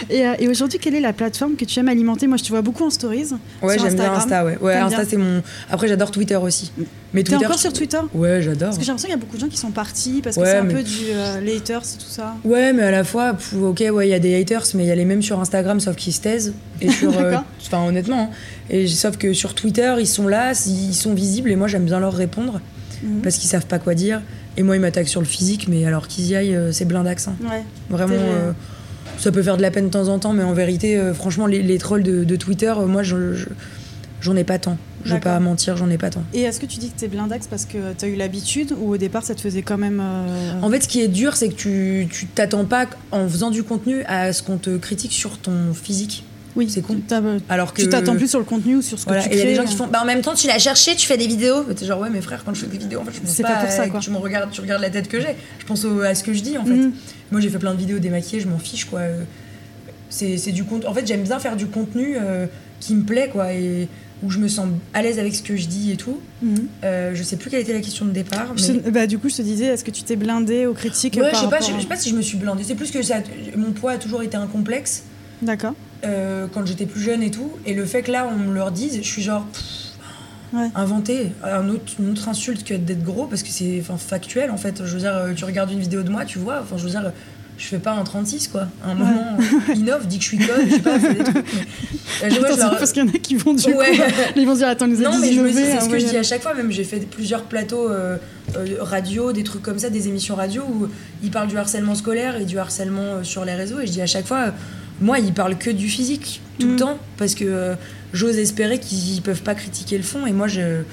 [0.10, 2.28] Et, euh, et aujourd'hui, quelle est la plateforme que tu aimes alimenter?
[2.28, 3.28] Moi, je te vois beaucoup en stories.
[3.62, 4.14] Ouais, j'aime bien.
[4.14, 4.58] Insta, ouais.
[4.60, 5.42] Ouais, Insta, c'est mon.
[5.70, 6.72] Après, j'adore Twitter aussi.
[7.14, 7.46] Mais T'es Twitter.
[7.46, 8.00] encore sur Twitter?
[8.14, 8.70] Ouais, j'adore.
[8.70, 10.44] Parce que j'ai l'impression qu'il y a beaucoup de gens qui sont partis parce que
[10.46, 12.36] c'est un peu du euh, haters et tout ça.
[12.44, 14.92] Ouais, mais à la fois, ok, ouais, il y a des haters, mais il y
[14.92, 16.54] a les mêmes sur Instagram, sauf qu'ils se taisent.
[16.82, 17.18] Et sur.
[17.20, 17.36] euh.
[17.66, 18.30] Enfin, honnêtement.
[18.32, 18.36] hein.
[18.70, 22.00] Et sauf que sur Twitter, ils sont là, ils sont visibles, et moi, j'aime bien
[22.00, 22.60] leur répondre,
[23.04, 23.22] Mhm.
[23.22, 24.22] parce qu'ils savent pas quoi dire.
[24.58, 27.28] Et moi, ils m'attaquent sur le physique, mais alors qu'ils y aillent, euh, c'est blindax.
[27.28, 27.36] hein.
[27.44, 27.64] Ouais.
[27.90, 28.14] Vraiment.
[28.16, 28.52] Euh,
[29.18, 31.62] ça peut faire de la peine de temps en temps, mais en vérité, franchement, les,
[31.62, 33.46] les trolls de, de Twitter, moi, je- je-
[34.22, 34.78] j'en ai pas tant.
[35.06, 36.24] Je vais pas mentir, j'en ai pas tant.
[36.34, 38.98] Et est-ce que tu dis que t'es blindax parce que t'as eu l'habitude ou au
[38.98, 40.02] départ ça te faisait quand même.
[40.04, 43.52] euh, En fait, ce qui est dur, c'est que tu tu t'attends pas, en faisant
[43.52, 46.24] du contenu, à ce qu'on te critique sur ton physique.
[46.56, 46.98] oui, c'est con.
[47.50, 49.38] Alors que Tu t'attends plus sur le contenu ou sur ce que tu et il
[49.38, 49.78] y a crées, des gens qui euh.
[49.78, 49.88] font.
[49.88, 51.64] Bah, en même temps, tu l'as cherché, tu fais des vidéos.
[51.76, 53.48] T'es genre, ouais, mais frère, quand je fais des vidéos, en fait, je pense pas,
[53.50, 54.00] pas pour ça, quoi.
[54.00, 55.36] Tu me regardes, tu regardes la tête que j'ai.
[55.60, 56.72] Je pense au- à ce que je dis, en fait.
[56.74, 56.94] Mhm.
[57.32, 59.00] Moi, j'ai fait plein de vidéos démaquillées, je m'en fiche, quoi.
[59.02, 59.24] Euh,
[60.10, 60.88] C'est c'est du contenu.
[60.88, 62.46] En fait, j'aime bien faire du contenu euh,
[62.80, 63.88] qui me plaît, quoi, et
[64.26, 66.20] où je me sens à l'aise avec ce que je dis et tout.
[66.42, 66.68] Mhm.
[66.84, 68.54] Euh, je sais plus quelle était la question de départ.
[68.56, 68.92] Mais...
[68.92, 71.40] bah, du coup, je te disais, est-ce que tu t'es blindé aux critiques Ouais, par
[71.40, 72.64] je sais pas, je, sais pas si je me suis blindée.
[72.64, 73.16] C'est plus que ça,
[73.56, 75.04] mon poids a toujours été un complexe
[75.42, 75.74] D'accord.
[76.06, 77.52] euh, quand j'étais plus jeune et tout.
[77.66, 79.46] Et le fait que là, on me leur dise, je suis genre.
[79.46, 79.64] pff,
[80.54, 80.70] Ouais.
[80.76, 84.86] Inventer un autre, une autre insulte que d'être gros parce que c'est factuel en fait.
[84.86, 86.62] Je veux dire, euh, tu regardes une vidéo de moi, tu vois.
[86.62, 87.12] Enfin, je veux dire,
[87.58, 88.68] je fais pas un 36 quoi.
[88.86, 91.36] À un moment, euh, innove, dis que je suis conne, je sais pas, des trucs.
[91.36, 93.74] Mais, euh, Attention, leur- parce qu'il y en a qui vont du Ouais.
[93.98, 94.04] coup,
[94.36, 95.98] ils vont dire attends, nous a non, dit mais je me dis, c'est ce que
[96.00, 96.12] je ouais.
[96.12, 96.54] dis à chaque fois.
[96.54, 98.18] Même j'ai fait plusieurs plateaux euh,
[98.58, 100.88] euh, radio, des trucs comme ça, des émissions radio où
[101.24, 103.80] ils parlent du harcèlement scolaire et du harcèlement euh, sur les réseaux.
[103.80, 104.52] Et je dis à chaque fois, euh,
[105.02, 106.72] moi, ils parlent que du physique tout Mm.
[106.72, 107.76] le temps parce que euh,
[108.14, 110.26] j'ose espérer qu'ils peuvent pas critiquer le fond.
[110.26, 110.84] Et moi, je.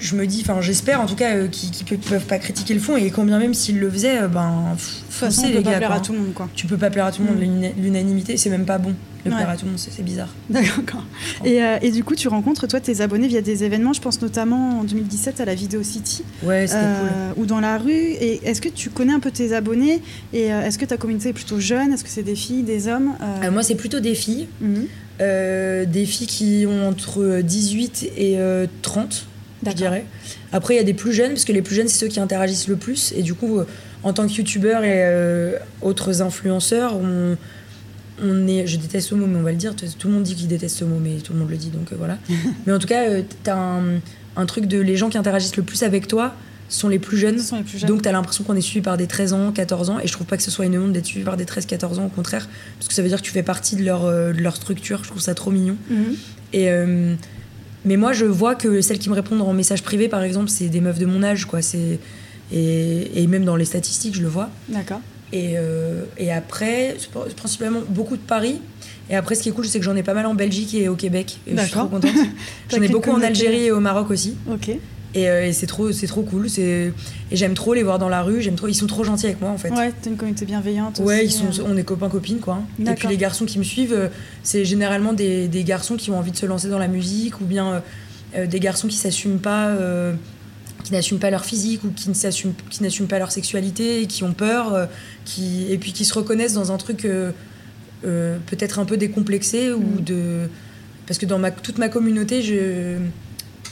[0.00, 2.80] Je me dis, enfin j'espère en tout cas euh, qu'ils pe- peuvent pas critiquer le
[2.80, 4.76] fond et combien même s'ils le faisaient, euh, ben
[5.10, 5.76] foncez on peut les pas gars.
[5.78, 6.48] plaire à tout le monde quoi.
[6.54, 7.40] Tu peux pas plaire à tout le monde, Mm.
[7.40, 8.94] l'una- l'unanimité c'est même pas bon.
[9.24, 9.36] De Ouais.
[9.36, 10.28] plaire à tout le monde, c'est bizarre.
[10.50, 11.02] D'accord.
[11.44, 13.92] Et, euh, et du coup, tu rencontres toi tes abonnés via des événements.
[13.92, 17.42] Je pense notamment en 2017 à la Vidéo City Ouais, c'était cool.
[17.42, 17.90] ou dans la rue.
[17.92, 20.00] Et est-ce que tu connais un peu tes abonnés?
[20.32, 21.92] Et est-ce que ta communauté est plutôt jeune?
[21.92, 23.14] Est-ce que c'est des filles, des hommes?
[23.50, 24.46] Moi, c'est plutôt des filles.
[24.60, 24.86] mhm.
[25.18, 29.26] Des filles qui ont entre 18 et euh, 30,
[29.66, 30.04] je dirais.
[30.52, 32.20] Après, il y a des plus jeunes, parce que les plus jeunes, c'est ceux qui
[32.20, 33.12] interagissent le plus.
[33.16, 33.66] Et du coup, euh,
[34.02, 37.36] en tant que youtubeur et euh, autres influenceurs, on,
[38.22, 38.66] on est.
[38.66, 39.74] Je déteste ce mot, mais on va le dire.
[39.74, 41.92] Tout le monde dit qu'il déteste ce mot, mais tout le monde le dit, donc
[41.92, 42.18] euh, voilà.
[42.66, 44.00] mais en tout cas, euh, t'as un,
[44.36, 46.34] un truc de les gens qui interagissent le plus avec toi
[46.68, 47.38] sont les plus jeunes.
[47.38, 47.88] Ce sont les plus jeunes.
[47.88, 50.12] Donc tu as l'impression qu'on est suivi par des 13 ans, 14 ans, et je
[50.12, 52.46] trouve pas que ce soit une honte d'être suivi par des 13-14 ans, au contraire,
[52.76, 55.08] parce que ça veut dire que tu fais partie de leur, de leur structure, je
[55.08, 55.76] trouve ça trop mignon.
[55.88, 56.16] Mhm.
[56.52, 56.68] Et,
[57.88, 60.68] Mais moi, je vois que celles qui me répondent en message privé, par exemple, c'est
[60.68, 61.62] des meufs de mon âge, quoi.
[61.62, 61.98] C'est
[62.52, 64.50] et, et même dans les statistiques, je le vois.
[64.68, 65.00] D'accord.
[65.32, 66.96] Et, euh, et après,
[67.34, 68.60] principalement beaucoup de Paris.
[69.08, 70.88] Et après, ce qui est cool, c'est que j'en ai pas mal en Belgique et
[70.88, 71.38] au Québec.
[71.46, 72.10] Et je suis trop contente.
[72.70, 74.36] J'en ai beaucoup en Algérie et au Maroc aussi.
[74.52, 74.70] Ok.
[75.14, 76.50] Et, euh, et c'est trop, c'est trop cool.
[76.50, 76.92] C'est
[77.30, 78.42] et j'aime trop les voir dans la rue.
[78.42, 78.68] J'aime trop.
[78.68, 79.70] Ils sont trop gentils avec moi en fait.
[79.70, 81.00] Ouais, t'as une communauté bienveillante.
[81.02, 81.66] Ouais, ils aussi, sont, euh.
[81.66, 82.60] on est copains copines quoi.
[82.78, 84.08] Et puis les garçons qui me suivent, euh,
[84.42, 87.44] c'est généralement des, des garçons qui ont envie de se lancer dans la musique ou
[87.44, 87.82] bien
[88.36, 90.12] euh, des garçons qui s'assument pas, euh,
[90.84, 94.06] qui n'assument pas leur physique ou qui ne s'assument, qui n'assument pas leur sexualité, et
[94.06, 94.88] qui ont peur,
[95.24, 97.06] qui et puis qui se reconnaissent dans un truc
[98.02, 100.04] peut-être un peu décomplexé ou Mm.
[100.04, 100.48] de
[101.06, 102.98] parce que dans ma, toute ma communauté, je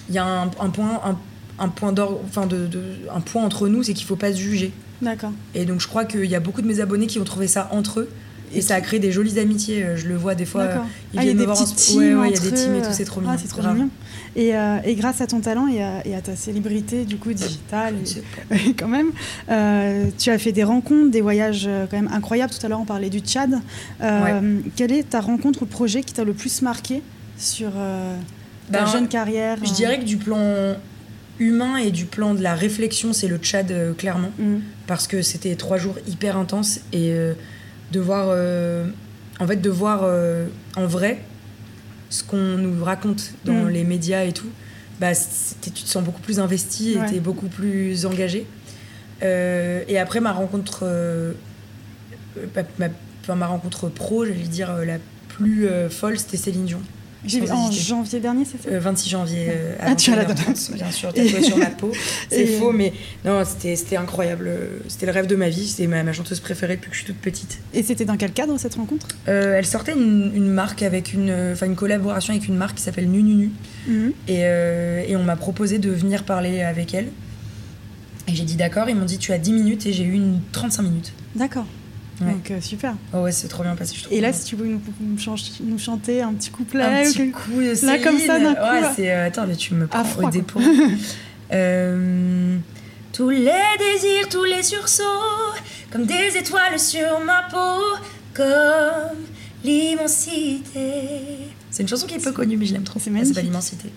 [0.08, 1.16] il y a un, un point un,
[1.58, 2.82] un point d'or, enfin de, de-
[3.14, 4.72] un point entre nous, c'est qu'il faut pas se juger.
[5.02, 5.32] D'accord.
[5.54, 7.68] Et donc je crois qu'il y a beaucoup de mes abonnés qui ont trouvé ça
[7.72, 8.08] entre eux.
[8.54, 9.82] Et, ça a créé des jolies amitiés.
[9.82, 10.64] Euh, Je le vois des fois.
[11.12, 12.76] Ils Ah, il y a des ce- teams Ouais, ouais, il y a des teams
[12.76, 13.74] et tout, c'est trop ah, c'est trop grave.
[13.74, 13.88] mignon.
[14.36, 17.32] Et, euh, et grâce à ton talent et à, et à ta célébrité du coup
[17.32, 17.94] digitale,
[18.52, 19.10] et- quand même,
[19.50, 22.52] euh, tu as fait des rencontres, des voyages euh, quand même incroyables.
[22.52, 23.58] Tout à l'heure, on parlait du Tchad.
[24.00, 27.02] Euh, Quelle est ta rencontre ou projet qui t'a le plus marqué
[27.36, 28.16] sur euh,
[28.72, 30.76] ta Ben, jeune carrière Je dirais que du plan
[31.38, 34.30] humain et du plan de la réflexion, c'est le Tchad, euh, clairement.
[34.38, 34.56] Mm.
[34.86, 36.80] Parce que c'était trois jours hyper intenses.
[36.92, 37.34] Et euh,
[37.92, 38.26] de voir.
[38.30, 38.86] euh,
[39.38, 41.18] en fait, de voir euh, en vrai
[42.08, 43.68] ce qu'on nous raconte dans Mm.
[43.68, 44.48] les médias et tout,
[45.00, 45.12] bah,
[45.60, 47.08] tu te sens beaucoup plus investi et Ouais.
[47.08, 48.46] tu es beaucoup plus engagé.
[49.22, 50.80] Euh, et après, ma rencontre.
[50.84, 51.32] euh,
[52.38, 54.98] euh, ma, ma- enfin, ma rencontre pro, j'allais dire euh, la
[55.28, 56.80] plus euh, folle, c'était Céline Dion.
[57.26, 58.68] J'ai vu sans en janvier dernier, c'est ça?
[58.74, 61.92] Euh, 26 janvier euh, Ah, tu as la 21h30, bien sûr, tatoué sur ma peau.
[62.30, 62.92] C'est faux, mais
[63.24, 64.50] non, c'était incroyable.
[64.88, 65.66] C'était le rêve de ma vie.
[65.66, 67.58] C'était ma, ma chanteuse préférée depuis que je suis toute petite.
[67.74, 69.08] Et c'était dans quel cadre cette rencontre?
[69.28, 72.82] Euh, elle sortait une, une marque avec une, enfin une collaboration avec une marque qui
[72.82, 73.50] s'appelle Nununu.
[73.88, 74.12] Mhm.
[74.28, 77.08] Et, euh, et on m'a proposé de venir parler avec elle.
[78.28, 78.88] Et j'ai dit d'accord.
[78.88, 81.12] Ils m'ont dit tu as 10 minutes et j'ai eu une 35 minutes.
[81.34, 81.66] D'accord.
[82.20, 82.32] Ouais.
[82.32, 82.94] Donc euh, super.
[83.12, 83.94] Oh ouais, c'est trop bien passé.
[83.96, 84.16] Je trouve.
[84.16, 87.12] Et là, si tu veux nous, nous chan- nous chanter un petit couplet un ou
[87.12, 88.42] petit coup de Là, comme ça, Céline.
[88.44, 88.94] d'un coup, Ouais, là.
[88.98, 90.68] euh, attends, mais tu me prends froid, au dépourvu.
[91.52, 92.56] Euh,
[93.12, 95.02] tous les désirs, tous les sursauts,
[95.92, 97.82] comme des étoiles sur ma peau,
[98.34, 99.16] comme
[99.62, 100.90] l'immensité.
[101.70, 102.98] C'est une chanson qui est peu connue, mais je l'aime trop.
[102.98, 103.44] C'est Ah, C'est pas magnifique.
[103.44, 103.90] l'immensité.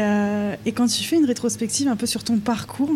[0.00, 2.90] Euh, et quand tu fais une rétrospective un peu sur ton parcours,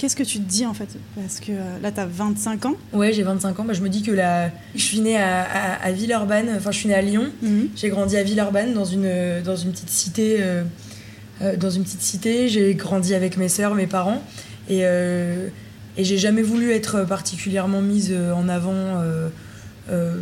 [0.00, 2.74] qu'est-ce que tu te dis en fait Parce que euh, là, tu as 25 ans.
[2.94, 3.64] Ouais, j'ai 25 ans.
[3.64, 6.48] Bah, je me dis que là, je suis née à, à, à Villeurbanne.
[6.56, 7.30] Enfin, je suis née à Lyon.
[7.76, 10.38] J'ai grandi à Villeurbanne dans une, dans une petite cité.
[10.40, 10.64] euh,
[11.42, 14.22] euh, dans une petite cité, j'ai grandi avec mes sœurs, mes parents.
[14.68, 15.48] Et, euh,
[15.98, 18.72] et j'ai jamais voulu être particulièrement mise euh, en avant.
[18.74, 19.28] euh,
[19.90, 20.14] euh,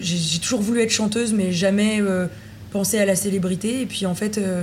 [0.00, 2.26] j'ai toujours voulu être chanteuse, mais jamais euh,
[2.72, 3.80] pensé à la célébrité.
[3.82, 4.62] Et puis en fait, euh,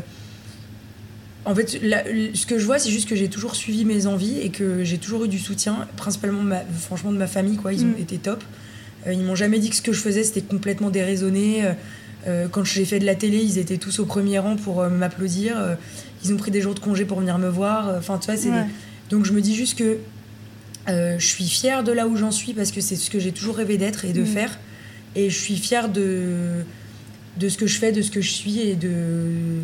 [1.46, 4.40] en fait la- ce que je vois, c'est juste que j'ai toujours suivi mes envies
[4.40, 7.58] et que j'ai toujours eu du soutien, principalement ma- franchement de ma famille.
[7.58, 7.74] Quoi.
[7.74, 8.02] Ils ont Mm.
[8.02, 8.44] été top.
[9.08, 11.66] Euh, ils m'ont jamais dit que ce que je faisais, c'était complètement déraisonné.
[11.66, 11.72] Euh,
[12.28, 14.90] euh, quand j'ai fait de la télé, ils étaient tous au premier rang pour euh,
[14.90, 15.78] m'applaudir.
[16.24, 17.96] Ils ont pris des jours de congé pour venir me voir.
[17.98, 18.64] Enfin, tu vois, c'est Ouais.
[18.64, 18.70] des-
[19.16, 19.98] Donc je me dis juste que
[20.88, 23.56] je suis fière de là où j'en suis parce que c'est ce que j'ai toujours
[23.58, 24.26] rêvé d'être et de Mm.
[24.28, 24.60] faire.
[25.16, 26.64] Et je suis fière de,
[27.38, 29.64] de ce que je fais, de ce que je suis et de.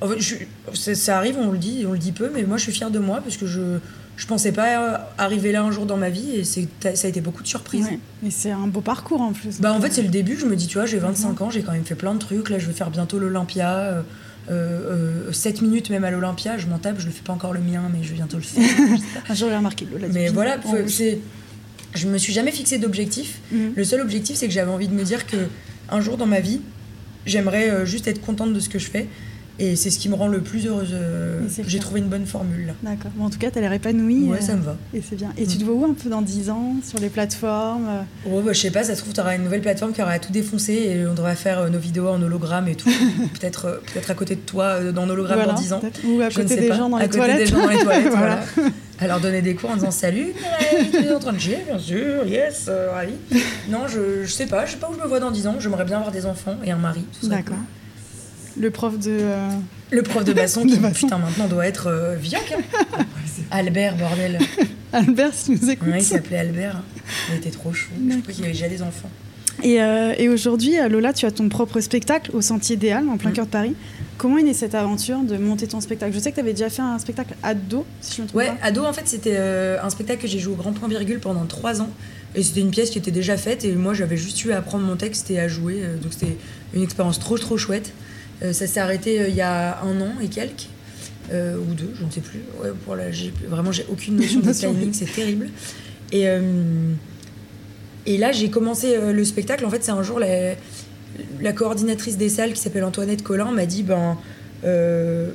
[0.00, 0.34] En fait, je-
[0.74, 2.90] ça, ça arrive, on le dit, on le dit peu, mais moi je suis fière
[2.90, 3.78] de moi parce que je
[4.16, 7.20] je pensais pas arriver là un jour dans ma vie et c'est ça a été
[7.20, 7.86] beaucoup de surprises.
[7.86, 8.00] Ouais.
[8.26, 9.60] Et c'est un beau parcours en plus.
[9.60, 11.46] Bah en fait c'est le début, je me dis tu vois j'ai 25 Mhm.
[11.46, 14.02] ans, j'ai quand même fait plein de trucs, là je vais faire bientôt l'Olympia, euh,
[14.50, 17.52] euh, euh, 7 minutes même à l'Olympia, je m'en tape, je le fais pas encore
[17.52, 18.64] le mien mais je vais bientôt le faire.
[19.28, 20.56] Un jour, j'ai remarqué Lola mais voilà,
[20.88, 21.20] c'est
[21.94, 23.38] je me suis jamais fixé d'objectif.
[23.52, 23.72] Mhm.
[23.76, 25.36] Le seul objectif c'est que j'avais envie de me dire que
[25.90, 26.60] un jour dans ma vie,
[27.24, 29.06] j'aimerais euh, juste être contente de ce que je fais
[29.58, 30.90] et c'est ce qui me rend le plus heureuse.
[30.92, 32.72] euh, J'ai trouvé une bonne formule là.
[32.82, 33.10] D'accord.
[33.16, 34.24] Bon, en tout cas, tu as l'air épanouie.
[34.28, 34.76] Ouais, euh, ça me va.
[34.94, 35.30] Et c'est bien.
[35.36, 35.60] Et tu Mm.
[35.60, 38.60] te vois où un peu dans 10 ans Sur les plateformes euh, Oh, bah, je
[38.60, 41.06] sais pas, ça se trouve, tu auras une nouvelle plateforme qui aura tout défoncé et
[41.06, 42.88] on devrait faire euh, nos vidéos en hologramme et tout.
[43.40, 45.80] peut-être euh, peut-être à côté de toi, euh, dans hologramme voilà, dans 10 ans.
[46.06, 46.76] Ou à Je côté des pas.
[46.76, 47.38] gens dans à les côté toilettes.
[47.38, 48.40] des gens dans les toilettes, Voilà.
[48.56, 48.70] voilà.
[49.00, 50.32] À leur donner des cours en disant Salut,
[50.92, 53.12] tu es en train de chier, bien sûr, yes, euh, ravi.
[53.68, 55.54] Non, je, je sais pas, je sais pas où je me vois dans 10 ans.
[55.60, 57.04] J'aimerais bien avoir des enfants et un mari.
[57.22, 57.56] D'accord.
[58.58, 59.10] Le prof de.
[59.20, 59.48] euh.
[59.90, 61.06] Le prof de basson De qui, basson.
[61.06, 62.54] putain, maintenant doit être euh, Vioc.
[62.56, 63.04] hein.
[63.50, 64.38] Albert, bordel.
[64.92, 65.88] Albert, si nous écoutes.
[65.88, 66.82] Ouais, il s'appelait Albert.
[67.30, 67.90] Il était trop chou.
[68.08, 69.10] Je crois qu'il avait déjà des enfants.
[69.62, 73.16] Et, euh, et aujourd'hui, euh, Lola, tu as ton propre spectacle au Sentier Idéal, en
[73.16, 73.34] plein Mm.
[73.34, 73.74] cœur de Paris.
[74.16, 76.12] Comment est née cette aventure de monter ton spectacle?
[76.12, 78.46] Je sais que tu avais déjà fait un spectacle ado, si je me trompe Ouais,
[78.48, 78.66] pas.
[78.66, 81.44] ado, en fait, c'était euh, un spectacle que j'ai joué au Grand Point Virgule pendant
[81.46, 81.90] trois ans.
[82.34, 83.64] Et c'était une pièce qui était déjà faite.
[83.64, 85.82] Et moi, j'avais juste eu à apprendre mon texte et à jouer.
[86.02, 86.36] Donc, c'était
[86.74, 87.92] une expérience trop, trop chouette.
[88.42, 90.68] Euh, ça s'est arrêté euh, il y a un an et quelques,
[91.32, 92.40] euh, ou deux, je ne sais plus.
[92.62, 95.48] Ouais, pour la, j'ai- vraiment, j'ai aucune notion de timing, c'est terrible.
[96.12, 96.26] Et,
[98.06, 99.64] et là, j'ai commencé le spectacle.
[99.66, 100.54] En fait, c'est un jour, la,
[101.40, 104.16] la coordinatrice des salles qui s'appelle Antoinette Collin m'a dit ben.
[104.64, 105.30] euh,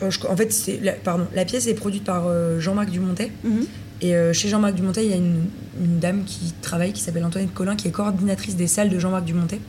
[0.00, 3.30] je- en fait, c'est la, pardon, la pièce est produite par euh, Jean-Marc Dumontet.
[3.44, 3.66] Mhm.
[4.00, 5.44] Et euh, chez Jean-Marc Dumontet, il y a une,
[5.82, 9.24] une dame qui travaille qui s'appelle Antoinette Collin, qui est coordinatrice des salles de Jean-Marc
[9.24, 9.60] Dumontet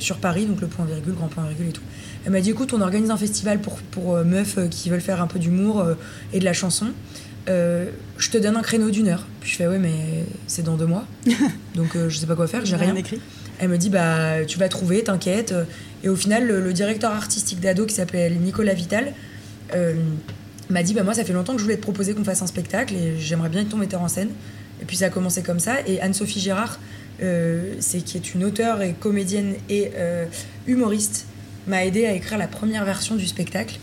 [0.00, 1.82] sur Paris, donc le point virgule, grand point virgule et tout.
[2.24, 5.00] Elle m'a dit écoute, on organise un festival pour, pour euh, meufs euh, qui veulent
[5.00, 5.94] faire un peu d'humour euh,
[6.32, 6.86] et de la chanson.
[7.48, 7.86] Euh,
[8.18, 9.24] je te donne un créneau d'une heure.
[9.40, 11.06] Puis je fais ouais, mais c'est dans deux mois.
[11.74, 12.94] donc euh, je sais pas quoi faire, j'ai rien.
[12.94, 13.20] écrit.
[13.60, 15.54] Elle me dit bah tu vas trouver, t'inquiète.
[16.04, 19.12] Et au final, le, le directeur artistique d'Ado qui s'appelle Nicolas Vital
[19.74, 19.94] euh,
[20.70, 22.46] m'a dit bah moi ça fait longtemps que je voulais te proposer qu'on fasse un
[22.46, 24.28] spectacle et j'aimerais bien être ton metteur en scène.
[24.80, 25.76] Et puis ça a commencé comme ça.
[25.86, 26.78] Et Anne-Sophie Gérard,
[27.20, 30.26] c'est qui est une auteure et comédienne et euh,
[30.66, 31.26] humoriste,
[31.66, 33.78] m'a aidé à écrire la première version du spectacle.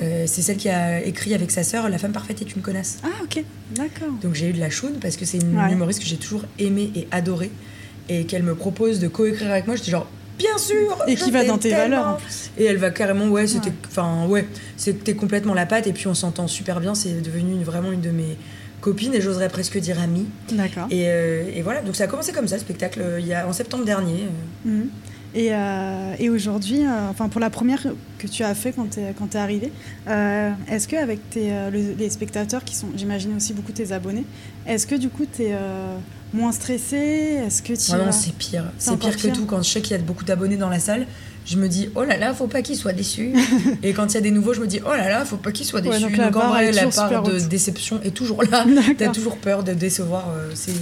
[0.00, 2.98] Euh, c'est celle qui a écrit avec sa sœur La femme parfaite est une connasse.
[3.04, 3.44] Ah, ok.
[3.76, 4.12] D'accord.
[4.22, 5.70] Donc j'ai eu de la chaude parce que c'est une Ouais.
[5.72, 7.50] humoriste que j'ai toujours aimée et adorée
[8.08, 9.76] et qu'elle me propose de coécrire avec moi.
[9.76, 10.96] J'étais genre bien sûr.
[11.06, 11.96] Et qui va dans tes tellement.
[11.96, 12.50] valeurs en plus.
[12.58, 13.74] Et elle va carrément ouais c'était Ouais.
[13.88, 14.46] enfin ouais
[14.76, 16.94] c'était complètement la patte et puis on s'entend super bien.
[16.96, 18.36] C'est devenu une- vraiment une de mes
[18.80, 20.26] copines et j'oserais presque dire amie.
[20.52, 20.86] D'accord.
[20.90, 23.34] Et, euh, et voilà donc ça a commencé comme ça le spectacle euh, il y
[23.34, 24.24] a en septembre dernier.
[24.66, 24.70] euh.
[24.70, 24.88] Mhm.
[25.34, 27.86] Et, euh, et aujourd'hui, euh, enfin pour la première
[28.18, 29.70] que tu as fait quand tu es, quand t'es arrivé,
[30.08, 30.88] euh, est-ce
[31.28, 34.24] tes, euh, le- les spectateurs qui sont, j'imagine aussi beaucoup tes abonnés,
[34.66, 35.52] est-ce que du coup tu es
[36.32, 38.64] moins stressé Est-ce que tu as- c'est pire.
[38.78, 41.06] C'est pire que tout quand je sais qu'il y a beaucoup d'abonnés dans la salle.
[41.50, 43.32] Je me dis, oh là là, faut pas qu'ils soient déçus.
[43.82, 45.50] et quand il y a des nouveaux, je me dis, oh là là, faut pas
[45.50, 46.02] qu'ils soient Ouais, déçus.
[46.02, 47.48] donc la en barre vrai, est la part de haute.
[47.48, 48.66] déception est toujours là.
[48.98, 50.28] T'as toujours peur de décevoir.
[50.36, 50.72] euh, c'est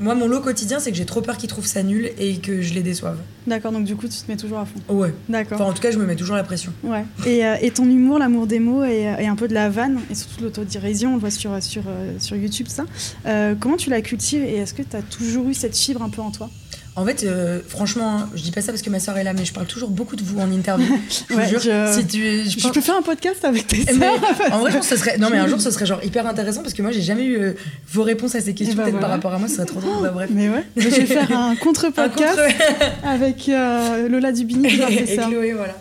[0.00, 2.60] Moi, mon lot quotidien, c'est que j'ai trop peur qu'ils trouvent ça nul et que
[2.60, 3.18] je les déçoive.
[3.46, 4.80] D'accord, donc du coup tu te mets toujours à fond.
[4.92, 5.14] Ouais.
[5.28, 5.60] D'accord.
[5.60, 6.72] Enfin, en tout cas, je me mets toujours la pression.
[6.82, 7.04] Ouais.
[7.24, 10.00] Et, euh, et ton humour, l'amour des mots et, et un peu de la vanne,
[10.10, 12.84] et surtout l'autodérision, on le voit sur, sur, euh, sur YouTube, ça.
[13.26, 16.08] Euh, comment tu la cultives et est-ce que tu as toujours eu cette fibre un
[16.08, 16.50] peu en toi?
[16.96, 19.32] En fait, euh, franchement, hein, je dis pas ça parce que ma soeur est là,
[19.32, 20.96] mais je parle toujours beaucoup de vous en interview.
[21.28, 21.58] Je Ouais, jure.
[21.58, 24.06] je- Si tu, je Je pense- peux faire un podcast avec tes Mais,
[24.52, 25.18] en vrai, je pense que ce serait.
[25.18, 27.36] Non, mais un jour, ce serait genre hyper intéressant parce que moi, j'ai jamais eu
[27.36, 27.52] euh,
[27.92, 28.74] vos réponses à ces questions.
[28.74, 30.02] Eh ben Peut-être par rapport à moi, ce serait trop drôle.
[30.02, 30.30] Bah, bref.
[30.32, 35.24] Mais ouais, je vais faire un contre-podcast contre- avec euh, Lola Dubini et ça.
[35.26, 35.76] Chloé, voilà.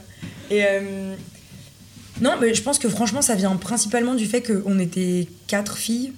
[0.50, 1.14] Et euh,
[2.22, 6.14] non, mais je pense que franchement, ça vient principalement du fait qu'on était quatre filles,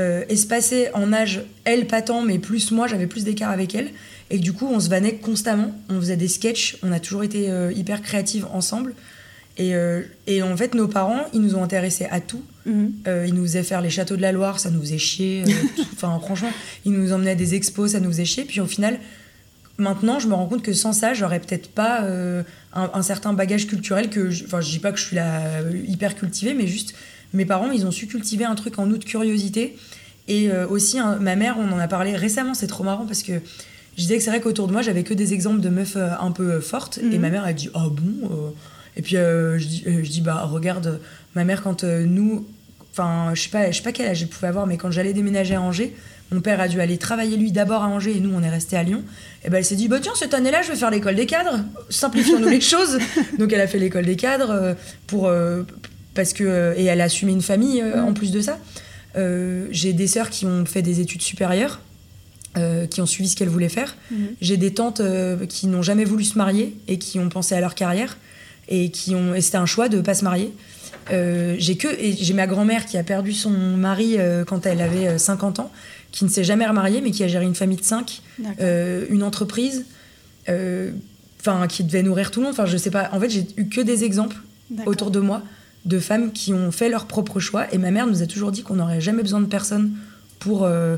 [0.00, 3.90] euh, espacées en âge, elle pas tant, mais plus moi, j'avais plus d'écart avec elle.
[4.30, 7.50] Et du coup, on se vannait constamment, on faisait des sketchs, on a toujours été
[7.50, 8.94] euh, hyper créatives ensemble.
[9.58, 12.42] Et, euh, et en fait, nos parents, ils nous ont intéressés à tout.
[12.66, 12.92] Mhm.
[13.08, 15.44] Euh, ils nous faisaient faire les châteaux de la Loire, ça nous faisait chier.
[15.94, 16.50] Enfin, franchement,
[16.84, 18.44] ils nous emmenaient à des expos, ça nous faisait chier.
[18.44, 18.98] Puis au final,
[19.78, 22.42] maintenant, je me rends compte que sans ça, j'aurais peut-être pas euh,
[22.74, 24.30] un, un certain bagage culturel que.
[24.30, 26.94] je- Enfin, je dis pas que je suis euh, hyper cultivée, mais juste
[27.34, 29.76] mes parents, ils ont su cultiver un truc en nous de curiosité.
[30.28, 33.22] Et euh, aussi, hein, ma mère, on en a parlé récemment, c'est trop marrant parce
[33.22, 33.32] que
[33.96, 36.08] je disais que c'est vrai qu'autour de moi, j'avais que des exemples de meufs euh,
[36.20, 36.98] un peu euh, fortes.
[36.98, 37.20] Et Mhm.
[37.20, 38.52] ma mère, elle dit Ah bon
[38.96, 41.00] Et puis je, dis, je dis Bah regarde,
[41.34, 42.46] ma mère, quand nous.
[42.92, 45.12] Enfin, je sais pas, je sais pas quel âge elle pouvait avoir, mais quand j'allais
[45.12, 45.94] déménager à Angers,
[46.32, 48.74] mon père a dû aller travailler lui d'abord à Angers et nous on est resté
[48.74, 49.04] à Lyon.
[49.44, 51.58] Et ben elle s'est dit bah tiens cette année-là je vais faire l'école des cadres,
[51.90, 52.98] simplifions-nous les choses.
[53.38, 54.74] Donc elle a fait l'école des cadres
[55.06, 55.30] pour
[56.16, 58.58] parce que euh, et elle a assumé une famille euh, en plus de ça.
[59.16, 61.80] Euh, j'ai des sœurs qui ont fait des études supérieures,
[62.90, 63.94] qui ont suivi ce qu'elles voulaient faire.
[64.10, 64.28] Mhm.
[64.40, 65.02] J'ai des tantes
[65.46, 68.16] qui n'ont jamais voulu se marier et qui ont pensé à leur carrière
[68.68, 70.52] et qui ont et c'était un choix de pas se marier.
[71.12, 75.06] Euh, j'ai que j'ai ma grand-mère qui a perdu son mari euh, quand elle avait
[75.06, 75.70] euh, 50 ans,
[76.10, 78.66] qui ne s'est jamais remariée mais qui a géré une famille de 5, D'accord.
[79.10, 79.84] une entreprise,
[80.48, 82.54] enfin qui devait nourrir tout le monde.
[82.54, 83.10] Enfin je sais pas.
[83.12, 84.36] En fait j'ai eu que des exemples
[84.86, 85.42] autour de moi
[85.86, 88.62] de femmes qui ont fait leur propre choix et ma mère nous a toujours dit
[88.62, 89.92] qu'on n'aurait jamais besoin de personne
[90.38, 90.96] pour euh,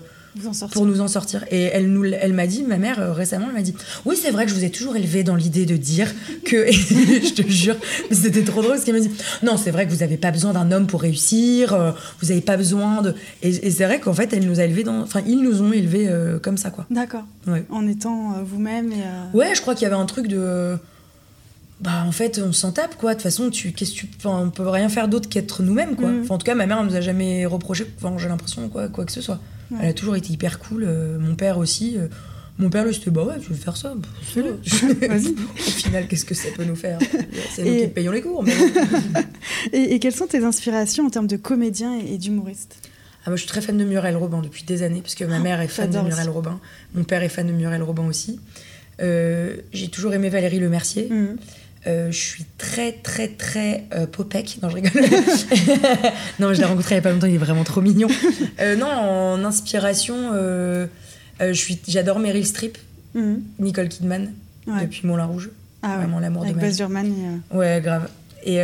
[0.73, 1.45] pour nous en sortir.
[1.51, 3.75] Et elle, nous, elle m'a dit, ma mère euh, récemment, elle m'a dit
[4.05, 6.13] Oui, c'est vrai que je vous ai toujours élevé dans l'idée de dire
[6.45, 6.71] que.
[6.73, 7.77] Je te jure,
[8.09, 9.11] mais c'était trop drôle ce qu'elle m'a dit
[9.43, 12.41] Non, c'est vrai que vous n'avez pas besoin d'un homme pour réussir, euh, vous n'avez
[12.41, 13.15] pas besoin de.
[13.43, 15.01] Et, et c'est vrai qu'en fait, elle nous a élevés dans.
[15.01, 16.09] Enfin, ils nous ont élevés
[16.43, 16.87] comme ça, quoi.
[16.91, 17.25] D'accord.
[17.47, 17.65] Ouais.
[17.71, 19.37] En étant vous-même et.
[19.37, 20.77] Ouais, je crois qu'il y avait un truc de.
[21.81, 23.11] Bah, en fait, on s'en tape, quoi.
[23.11, 25.95] De toute façon, tu, qu'est-ce que tu, enfin, on peut rien faire d'autre qu'être nous-mêmes,
[25.97, 26.11] quoi.
[26.23, 28.89] Enfin, en tout cas, ma mère, elle nous a jamais reproché, enfin, j'ai l'impression, quoi,
[28.89, 29.39] quoi que ce soit.
[29.71, 29.79] Ouais.
[29.83, 30.85] Elle a toujours été hyper cool.
[30.85, 31.97] euh, mon père aussi.
[31.99, 32.09] euh,
[32.59, 34.59] mon père, lui, c'était, bah ouais, tu veux faire ça Fais-le.
[35.09, 35.29] Vas-y.
[35.29, 36.99] Au final, qu'est-ce que ça peut nous faire?
[37.55, 38.43] C'est nous qui payons les cours.
[38.43, 38.53] Mais...
[39.73, 42.77] Et, et quelles sont tes inspirations en termes de comédien et, et d'humoriste?
[43.25, 45.39] Ah, moi, je suis très fan de Muriel Robin depuis des années, parce que ma
[45.39, 46.29] mère est fan de Muriel aussi.
[46.29, 46.59] Robin.
[46.95, 48.41] Mon père est fan de Muriel Robin aussi.
[49.01, 51.09] Euh, j'ai toujours aimé Valérie Le Mercier.
[51.11, 51.37] Mhm.
[51.89, 54.59] Euh, je suis très, très, très euh, popec.
[54.63, 54.93] Non, je rigole.
[56.39, 58.09] non, je l'ai rencontré il n'y a pas longtemps, il est vraiment trop mignon.
[58.61, 60.87] Euh, non, en inspiration, euh,
[61.87, 62.77] j'adore Meryl Streep,
[63.15, 63.43] Mhm.
[63.59, 64.33] Nicole Kidman,
[64.67, 64.83] Ouais.
[64.83, 65.51] depuis Moulin Rouge.
[65.83, 65.97] Ah ouais.
[65.99, 66.67] Vraiment l'amour de Avec et,
[67.55, 68.09] euh, Ouais, grave.
[68.45, 68.61] Et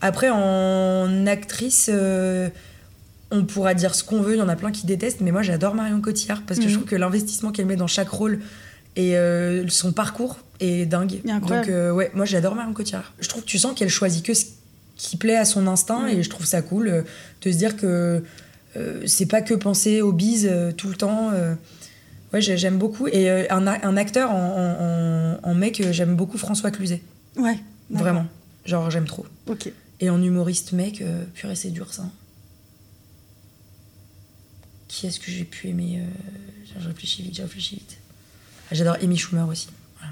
[0.00, 1.90] après, en actrice,
[3.30, 5.42] on pourra dire ce qu'on veut, il y en a plein qui détestent, mais moi
[5.42, 6.70] j'adore Marion Cotillard parce que Mhm.
[6.70, 8.40] je trouve que l'investissement qu'elle met dans chaque rôle
[8.96, 11.20] et euh, son parcours est dingue.
[11.24, 13.12] Donc, euh, ouais, moi j'adore Marion Cotillard.
[13.20, 14.46] Je trouve que tu sens qu'elle choisit que ce
[14.96, 16.18] qui plaît à son instinct Mhm.
[16.18, 17.02] et je trouve ça cool euh,
[17.42, 18.22] de se dire que
[19.06, 21.32] c'est pas que penser aux bises tout le temps.
[22.32, 23.08] ouais, j'ai- j'aime beaucoup.
[23.08, 27.00] Et un, acteur en, en- en- en mec, j'aime beaucoup François Cluzet.
[27.36, 27.58] Ouais.
[27.90, 28.26] Vraiment.
[28.66, 29.26] Genre, j'aime trop.
[29.48, 29.72] Ok.
[29.98, 32.04] Et en humoriste mec, euh, purée, c'est dur ça.
[34.86, 37.98] Qui est-ce que j'ai pu aimer euh, Je réfléchis vite, je réfléchis vite.
[38.72, 39.68] J'adore Amy Schumer aussi.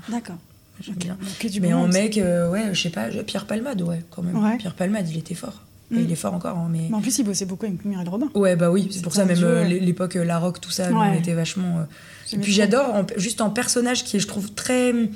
[0.08, 0.36] D'accord.
[0.80, 1.02] J'aime Ok.
[1.04, 1.16] bien.
[1.20, 4.22] Donc, que du Mais en mec, euh, ouais, je sais pas, Pierre Palmade, ouais, quand
[4.22, 4.36] même.
[4.42, 4.56] Ouais.
[4.58, 5.62] Pierre Palmade, il était fort.
[5.90, 5.98] Mm.
[6.00, 6.86] Il est fort encore, hein, mais.
[6.90, 8.28] Mais en plus, il bossait beaucoup avec Muriel Robin.
[8.34, 10.94] Ouais, bah oui, c'est pour ça, même euh, l'époque, euh, la rock, tout ça, Ouais.
[10.94, 11.78] on était vachement.
[11.78, 11.82] euh,
[12.34, 15.08] Et puis j'adore, juste en personnage qui est, je trouve, très hum,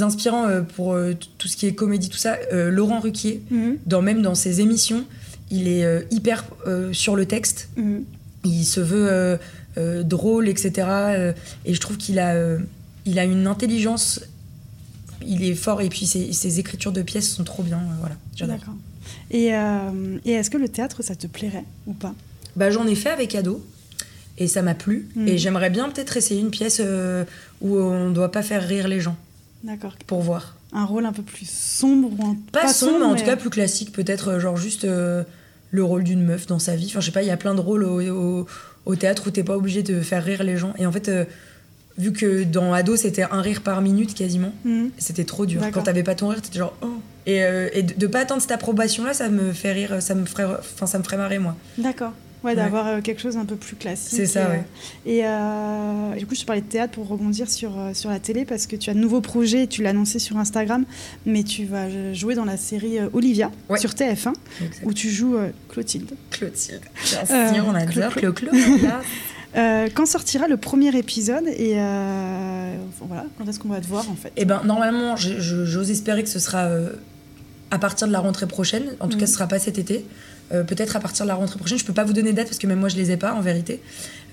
[0.00, 0.96] inspirant pour
[1.38, 3.78] tout ce qui est comédie, tout ça, Laurent Ruquier, Mhm.
[3.86, 5.04] dans, même dans ses émissions,
[5.50, 6.44] il est hyper
[6.92, 7.68] sur le texte.
[7.76, 8.02] Mhm.
[8.44, 9.38] il se veut
[10.02, 11.34] drôle, etc.
[11.64, 12.34] et je trouve qu'il a,
[13.06, 14.20] il a une intelligence,
[15.26, 17.78] il est fort, et puis ses, ses écritures de pièces sont trop bien.
[17.78, 18.56] euh, voilà, j'adore.
[18.58, 18.74] D'accord.
[19.30, 22.14] Et, euh, et est-ce que le théâtre, ça te plairait ou pas?
[22.56, 23.64] Bah, J'en ai fait avec ado,
[24.38, 25.08] et ça m'a plu.
[25.16, 25.28] Mhm.
[25.28, 27.24] Et j'aimerais bien peut-être essayer une pièce euh,
[27.60, 29.16] où on ne doit pas faire rire les gens,
[29.64, 29.94] D'accord.
[30.06, 30.56] pour voir.
[30.72, 32.36] Un rôle un peu plus sombre ou un...
[32.52, 35.22] Pas, sombre, mais en tout cas plus classique, peut-être genre juste euh,
[35.70, 36.86] le rôle d'une meuf dans sa vie.
[36.88, 38.46] Enfin, je sais pas, il y a plein de rôles au, au-
[38.84, 40.74] au théâtre où t'es pas obligé de faire rire les gens.
[40.78, 41.08] Et en fait,
[41.98, 44.90] vu que dans Ado, c'était un rire par minute quasiment, Mhm.
[44.98, 45.62] c'était trop dur.
[45.72, 46.88] Quand t'avais pas ton rire, t'étais genre oh.
[47.26, 50.24] Et, euh, et de, de pas attendre cette approbation-là, ça me fait rire, ça me
[50.26, 51.56] ferait, enfin, ça me ferait marrer moi.
[51.78, 52.12] D'accord.
[52.44, 54.12] Ouais, d'avoir euh, quelque chose un peu plus classique.
[54.14, 54.64] C'est ça, et, euh, ouais.
[55.06, 58.20] Et euh, du coup, je te parlais de théâtre pour rebondir sur, euh, sur la
[58.20, 60.84] télé parce que tu as de nouveaux projets, tu l'as annoncé sur Instagram,
[61.24, 63.78] mais tu vas euh, jouer dans la série euh, Olivia Ouais.
[63.80, 64.32] sur TF1
[64.84, 66.12] où tu joues euh, Clotilde.
[66.30, 66.82] Clotilde.
[67.30, 68.50] Euh, Bien sûr, on adore Clo- Clo Clo.
[68.82, 69.00] là.
[69.56, 74.08] Euh, quand sortira le premier épisode et euh, voilà, quand est-ce qu'on va te voir
[74.10, 74.30] en fait?
[74.36, 76.90] Eh ben, normalement, j'ose espérer que ce sera euh,
[77.70, 78.84] à partir de la rentrée prochaine.
[79.00, 80.04] En tout cas, ce sera pas cet été.
[80.52, 81.78] Euh, Peut-être à partir de la rentrée prochaine.
[81.78, 83.40] Je peux pas vous donner date parce que même moi, je les ai pas en
[83.40, 83.80] vérité.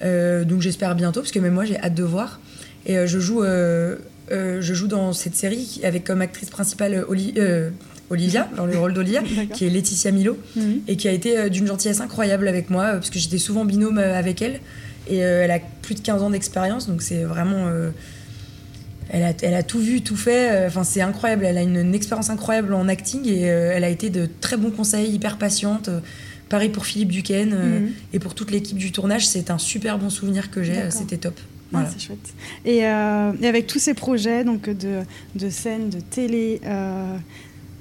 [0.04, 2.40] Euh, donc, j'espère bientôt parce que même moi, j'ai hâte de voir.
[2.86, 7.34] Et euh, je joue, je joue dans cette série avec comme actrice principale Oli-
[8.10, 9.22] Olivia, dans le rôle d'Olivia,
[9.54, 10.82] qui est Laetitia Milo Mhm.
[10.88, 14.42] et qui a été d'une gentillesse incroyable avec moi parce que j'étais souvent binôme avec
[14.42, 14.60] elle
[15.10, 17.89] et euh, elle a plus de 15 ans d'expérience donc c'est vraiment euh,
[19.10, 21.78] elle, a, elle a tout vu tout fait euh, enfin c'est incroyable elle a une,
[21.78, 25.38] une expérience incroyable en acting et euh, elle a été de très bons conseils hyper
[25.38, 26.00] patiente euh,
[26.50, 27.92] pareil pour Philippe Duquesne euh, Mhm.
[28.13, 31.36] et pour toute l'équipe du tournage c'est un super bon souvenir que j'ai c'était top
[31.38, 31.89] Ah, voilà.
[31.92, 32.34] c'est chouette.
[32.66, 35.00] Et, et avec tous ces projets donc de,
[35.36, 36.62] de scène, de télé,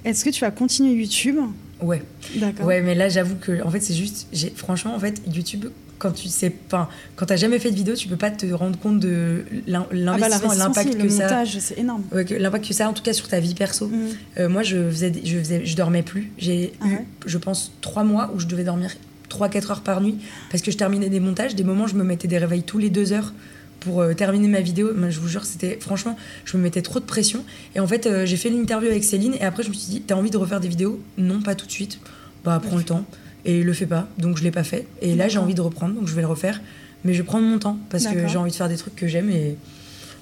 [0.04, 1.36] est-ce que tu vas continuer YouTube?
[1.80, 2.02] Ouais
[2.36, 2.66] D'accord.
[2.66, 5.66] Ouais, mais là, j'avoue que, en fait, c'est juste, franchement, en fait, YouTube,
[6.02, 8.76] quand tu sais pas, quand t'as jamais fait de vidéo, tu peux pas te rendre
[8.78, 12.02] compte de Ah bah, l'investissement l'impact que le ça, montage, c'est énorme.
[12.12, 13.86] ouais, l'impact que ça, a, en tout cas, sur ta vie perso.
[13.86, 14.08] Mhm.
[14.38, 16.32] Euh, moi, je faisais, je faisais, je dormais plus.
[16.38, 18.90] J'ai Ah eu, ouais je pense, trois mois où je devais dormir
[19.30, 20.16] 3-4 heures par nuit
[20.50, 21.54] parce que je terminais des montages.
[21.54, 23.32] Des moments, je me mettais des réveils tous les deux heures
[23.80, 24.90] pour euh, terminer ma vidéo.
[25.08, 27.44] Je vous jure, c'était franchement, je me mettais trop de pression.
[27.76, 29.88] Et en fait, euh, j'ai fait une interview avec Céline et après, je me suis
[29.88, 31.00] dit, t'as envie de refaire des vidéos?
[31.16, 31.98] Non, pas tout de suite.
[32.44, 33.04] Bah, prends le temps.
[33.44, 34.08] Et le fais pas.
[34.18, 34.86] Donc, je l'ai pas fait.
[35.00, 36.60] Et là, j'ai envie de reprendre, donc je vais le refaire.
[37.04, 39.06] Mais je vais prendre mon temps parce que j'ai envie de faire des trucs que
[39.08, 39.56] j'aime et.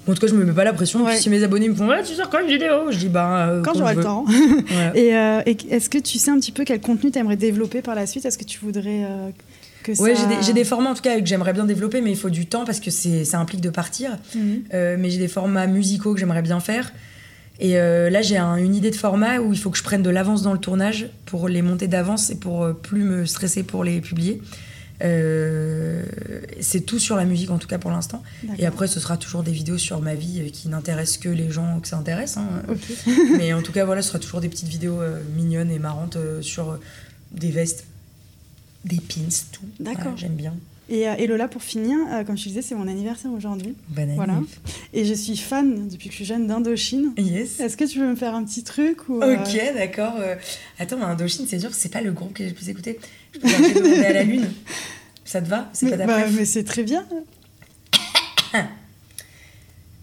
[0.06, 1.04] Bon, en tout cas, je me mets pas la pression.
[1.04, 1.16] Ouais.
[1.16, 3.48] Si mes abonnés me font Ouais, tu sors quand une vidéo Je dis Bah.
[3.48, 4.24] euh, Quand je j'aurai le temps.
[4.94, 7.82] Et, euh, et est-ce que tu sais un petit peu quel contenu tu aimerais développer
[7.82, 8.24] par la suite?
[8.24, 9.28] Est-ce que tu voudrais euh,
[9.82, 10.02] que ça...
[10.02, 12.46] Ouais, j'ai des, formats en tout cas que j'aimerais bien développer, mais il faut du
[12.46, 14.16] temps parce que ça implique de partir.
[14.34, 14.62] Mhm.
[14.72, 16.92] Mais j'ai des formats musicaux que j'aimerais bien faire.
[17.60, 20.02] Et euh, là, j'ai un- une idée de format où il faut que je prenne
[20.02, 23.62] de l'avance dans le tournage pour les monter d'avance et pour euh, plus me stresser
[23.62, 24.40] pour les publier.
[25.02, 26.02] Euh,
[26.60, 28.22] c'est tout sur la musique en tout cas pour l'instant.
[28.58, 31.80] Et après, ce sera toujours des vidéos sur ma vie qui n'intéressent que les gens
[31.80, 32.36] que ça intéresse.
[32.36, 32.48] hein.
[33.38, 36.16] Mais en tout cas, voilà, ce sera toujours des petites vidéos euh, mignonnes et marrantes
[36.16, 36.78] euh, sur
[37.32, 37.86] des vestes,
[38.84, 39.62] des pins, tout.
[39.78, 40.02] D'accord.
[40.02, 40.54] Voilà, J'aime bien.
[40.90, 43.76] Et, euh, et Lola, pour finir, euh, comme je te disais, c'est mon anniversaire aujourd'hui.
[43.88, 44.40] Bonne Voilà.
[44.92, 47.12] Et je suis fan, depuis que je suis jeune, d'Indochine.
[47.16, 47.60] Yes.
[47.60, 50.14] Est-ce que tu veux me faire un petit truc ou, euh, Ok, d'accord.
[50.80, 52.98] Attends, mais Indochine, c'est dur, c'est pas le groupe que j'ai le plus écouté.
[53.32, 54.50] Je peux demander à la lune.
[55.24, 55.70] Ça te va?
[55.72, 57.06] C'est pas ta bah, mais c'est très bien.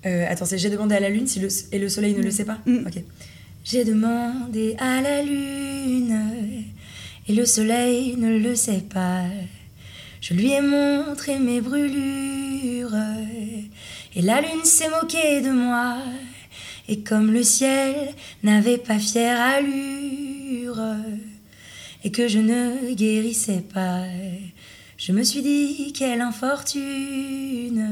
[0.05, 2.31] Euh, Attends, c'est j'ai demandé à la lune si le, et le soleil ne le
[2.31, 2.59] sait pas?
[2.65, 2.87] Mm.
[2.87, 3.03] Ok.
[3.65, 6.17] J'ai demandé à la lune
[7.27, 9.23] et le soleil ne le sait pas.
[10.21, 12.95] Je lui ai montré mes brûlures
[14.15, 15.97] et la lune s'est moquée de moi.
[16.89, 18.13] Et comme le ciel
[18.43, 20.81] n'avait pas fière allure
[22.03, 24.05] et que je ne guérissais pas,
[24.97, 27.85] je me suis dit quelle infortune.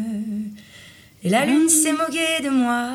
[1.24, 2.90] Et la lune s'est moquée de moi.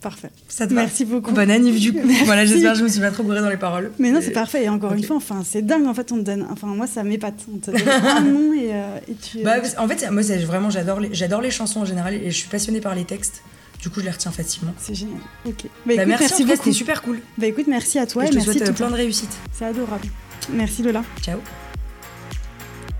[0.00, 0.30] Parfait.
[0.48, 1.32] Ça te va Merci beaucoup.
[1.32, 2.00] Bonne année du coup.
[2.04, 2.24] Merci.
[2.24, 3.90] Voilà, j'espère que je me suis pas trop gourée dans les paroles.
[3.98, 4.64] Mais non, c'est parfait.
[4.64, 5.86] Et encore une fois, enfin, c'est dingue.
[5.86, 6.46] En fait, on te donne.
[6.50, 7.34] Enfin, moi, ça m'épate.
[7.52, 9.42] On te donne un nom et, euh, et tu.
[9.42, 12.48] Bah, en fait, moi, vraiment, j'adore les, j'adore les chansons en général et je suis
[12.48, 13.42] passionnée par les textes.
[13.80, 14.72] Du coup, je les retiens facilement.
[14.78, 15.18] c'est génial.
[15.44, 15.64] Ok.
[15.64, 16.56] Bah, Bah, écoute, merci, en beaucoup.
[16.56, 17.20] c'était super cool.
[17.36, 19.30] Bah écoute, merci à toi et et, je te merci souhaite euh, plein de réussite.
[19.52, 20.06] C'est adorable.
[20.50, 21.04] Merci Lola.
[21.20, 21.38] Ciao.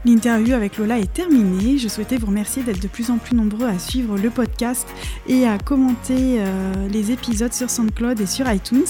[0.07, 1.79] L'interview avec Lola est terminée.
[1.79, 4.87] Je souhaitais vous remercier d'être de plus en plus nombreux à suivre le podcast
[5.27, 8.85] et à commenter euh, les épisodes sur SoundCloud et sur iTunes.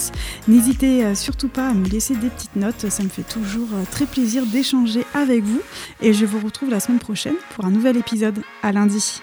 [0.49, 3.83] N'hésitez euh, surtout pas à me laisser des petites notes, ça me fait toujours euh,
[3.89, 5.61] très plaisir d'échanger avec vous.
[6.01, 8.41] Et je vous retrouve la semaine prochaine pour un nouvel épisode.
[8.61, 9.21] À lundi.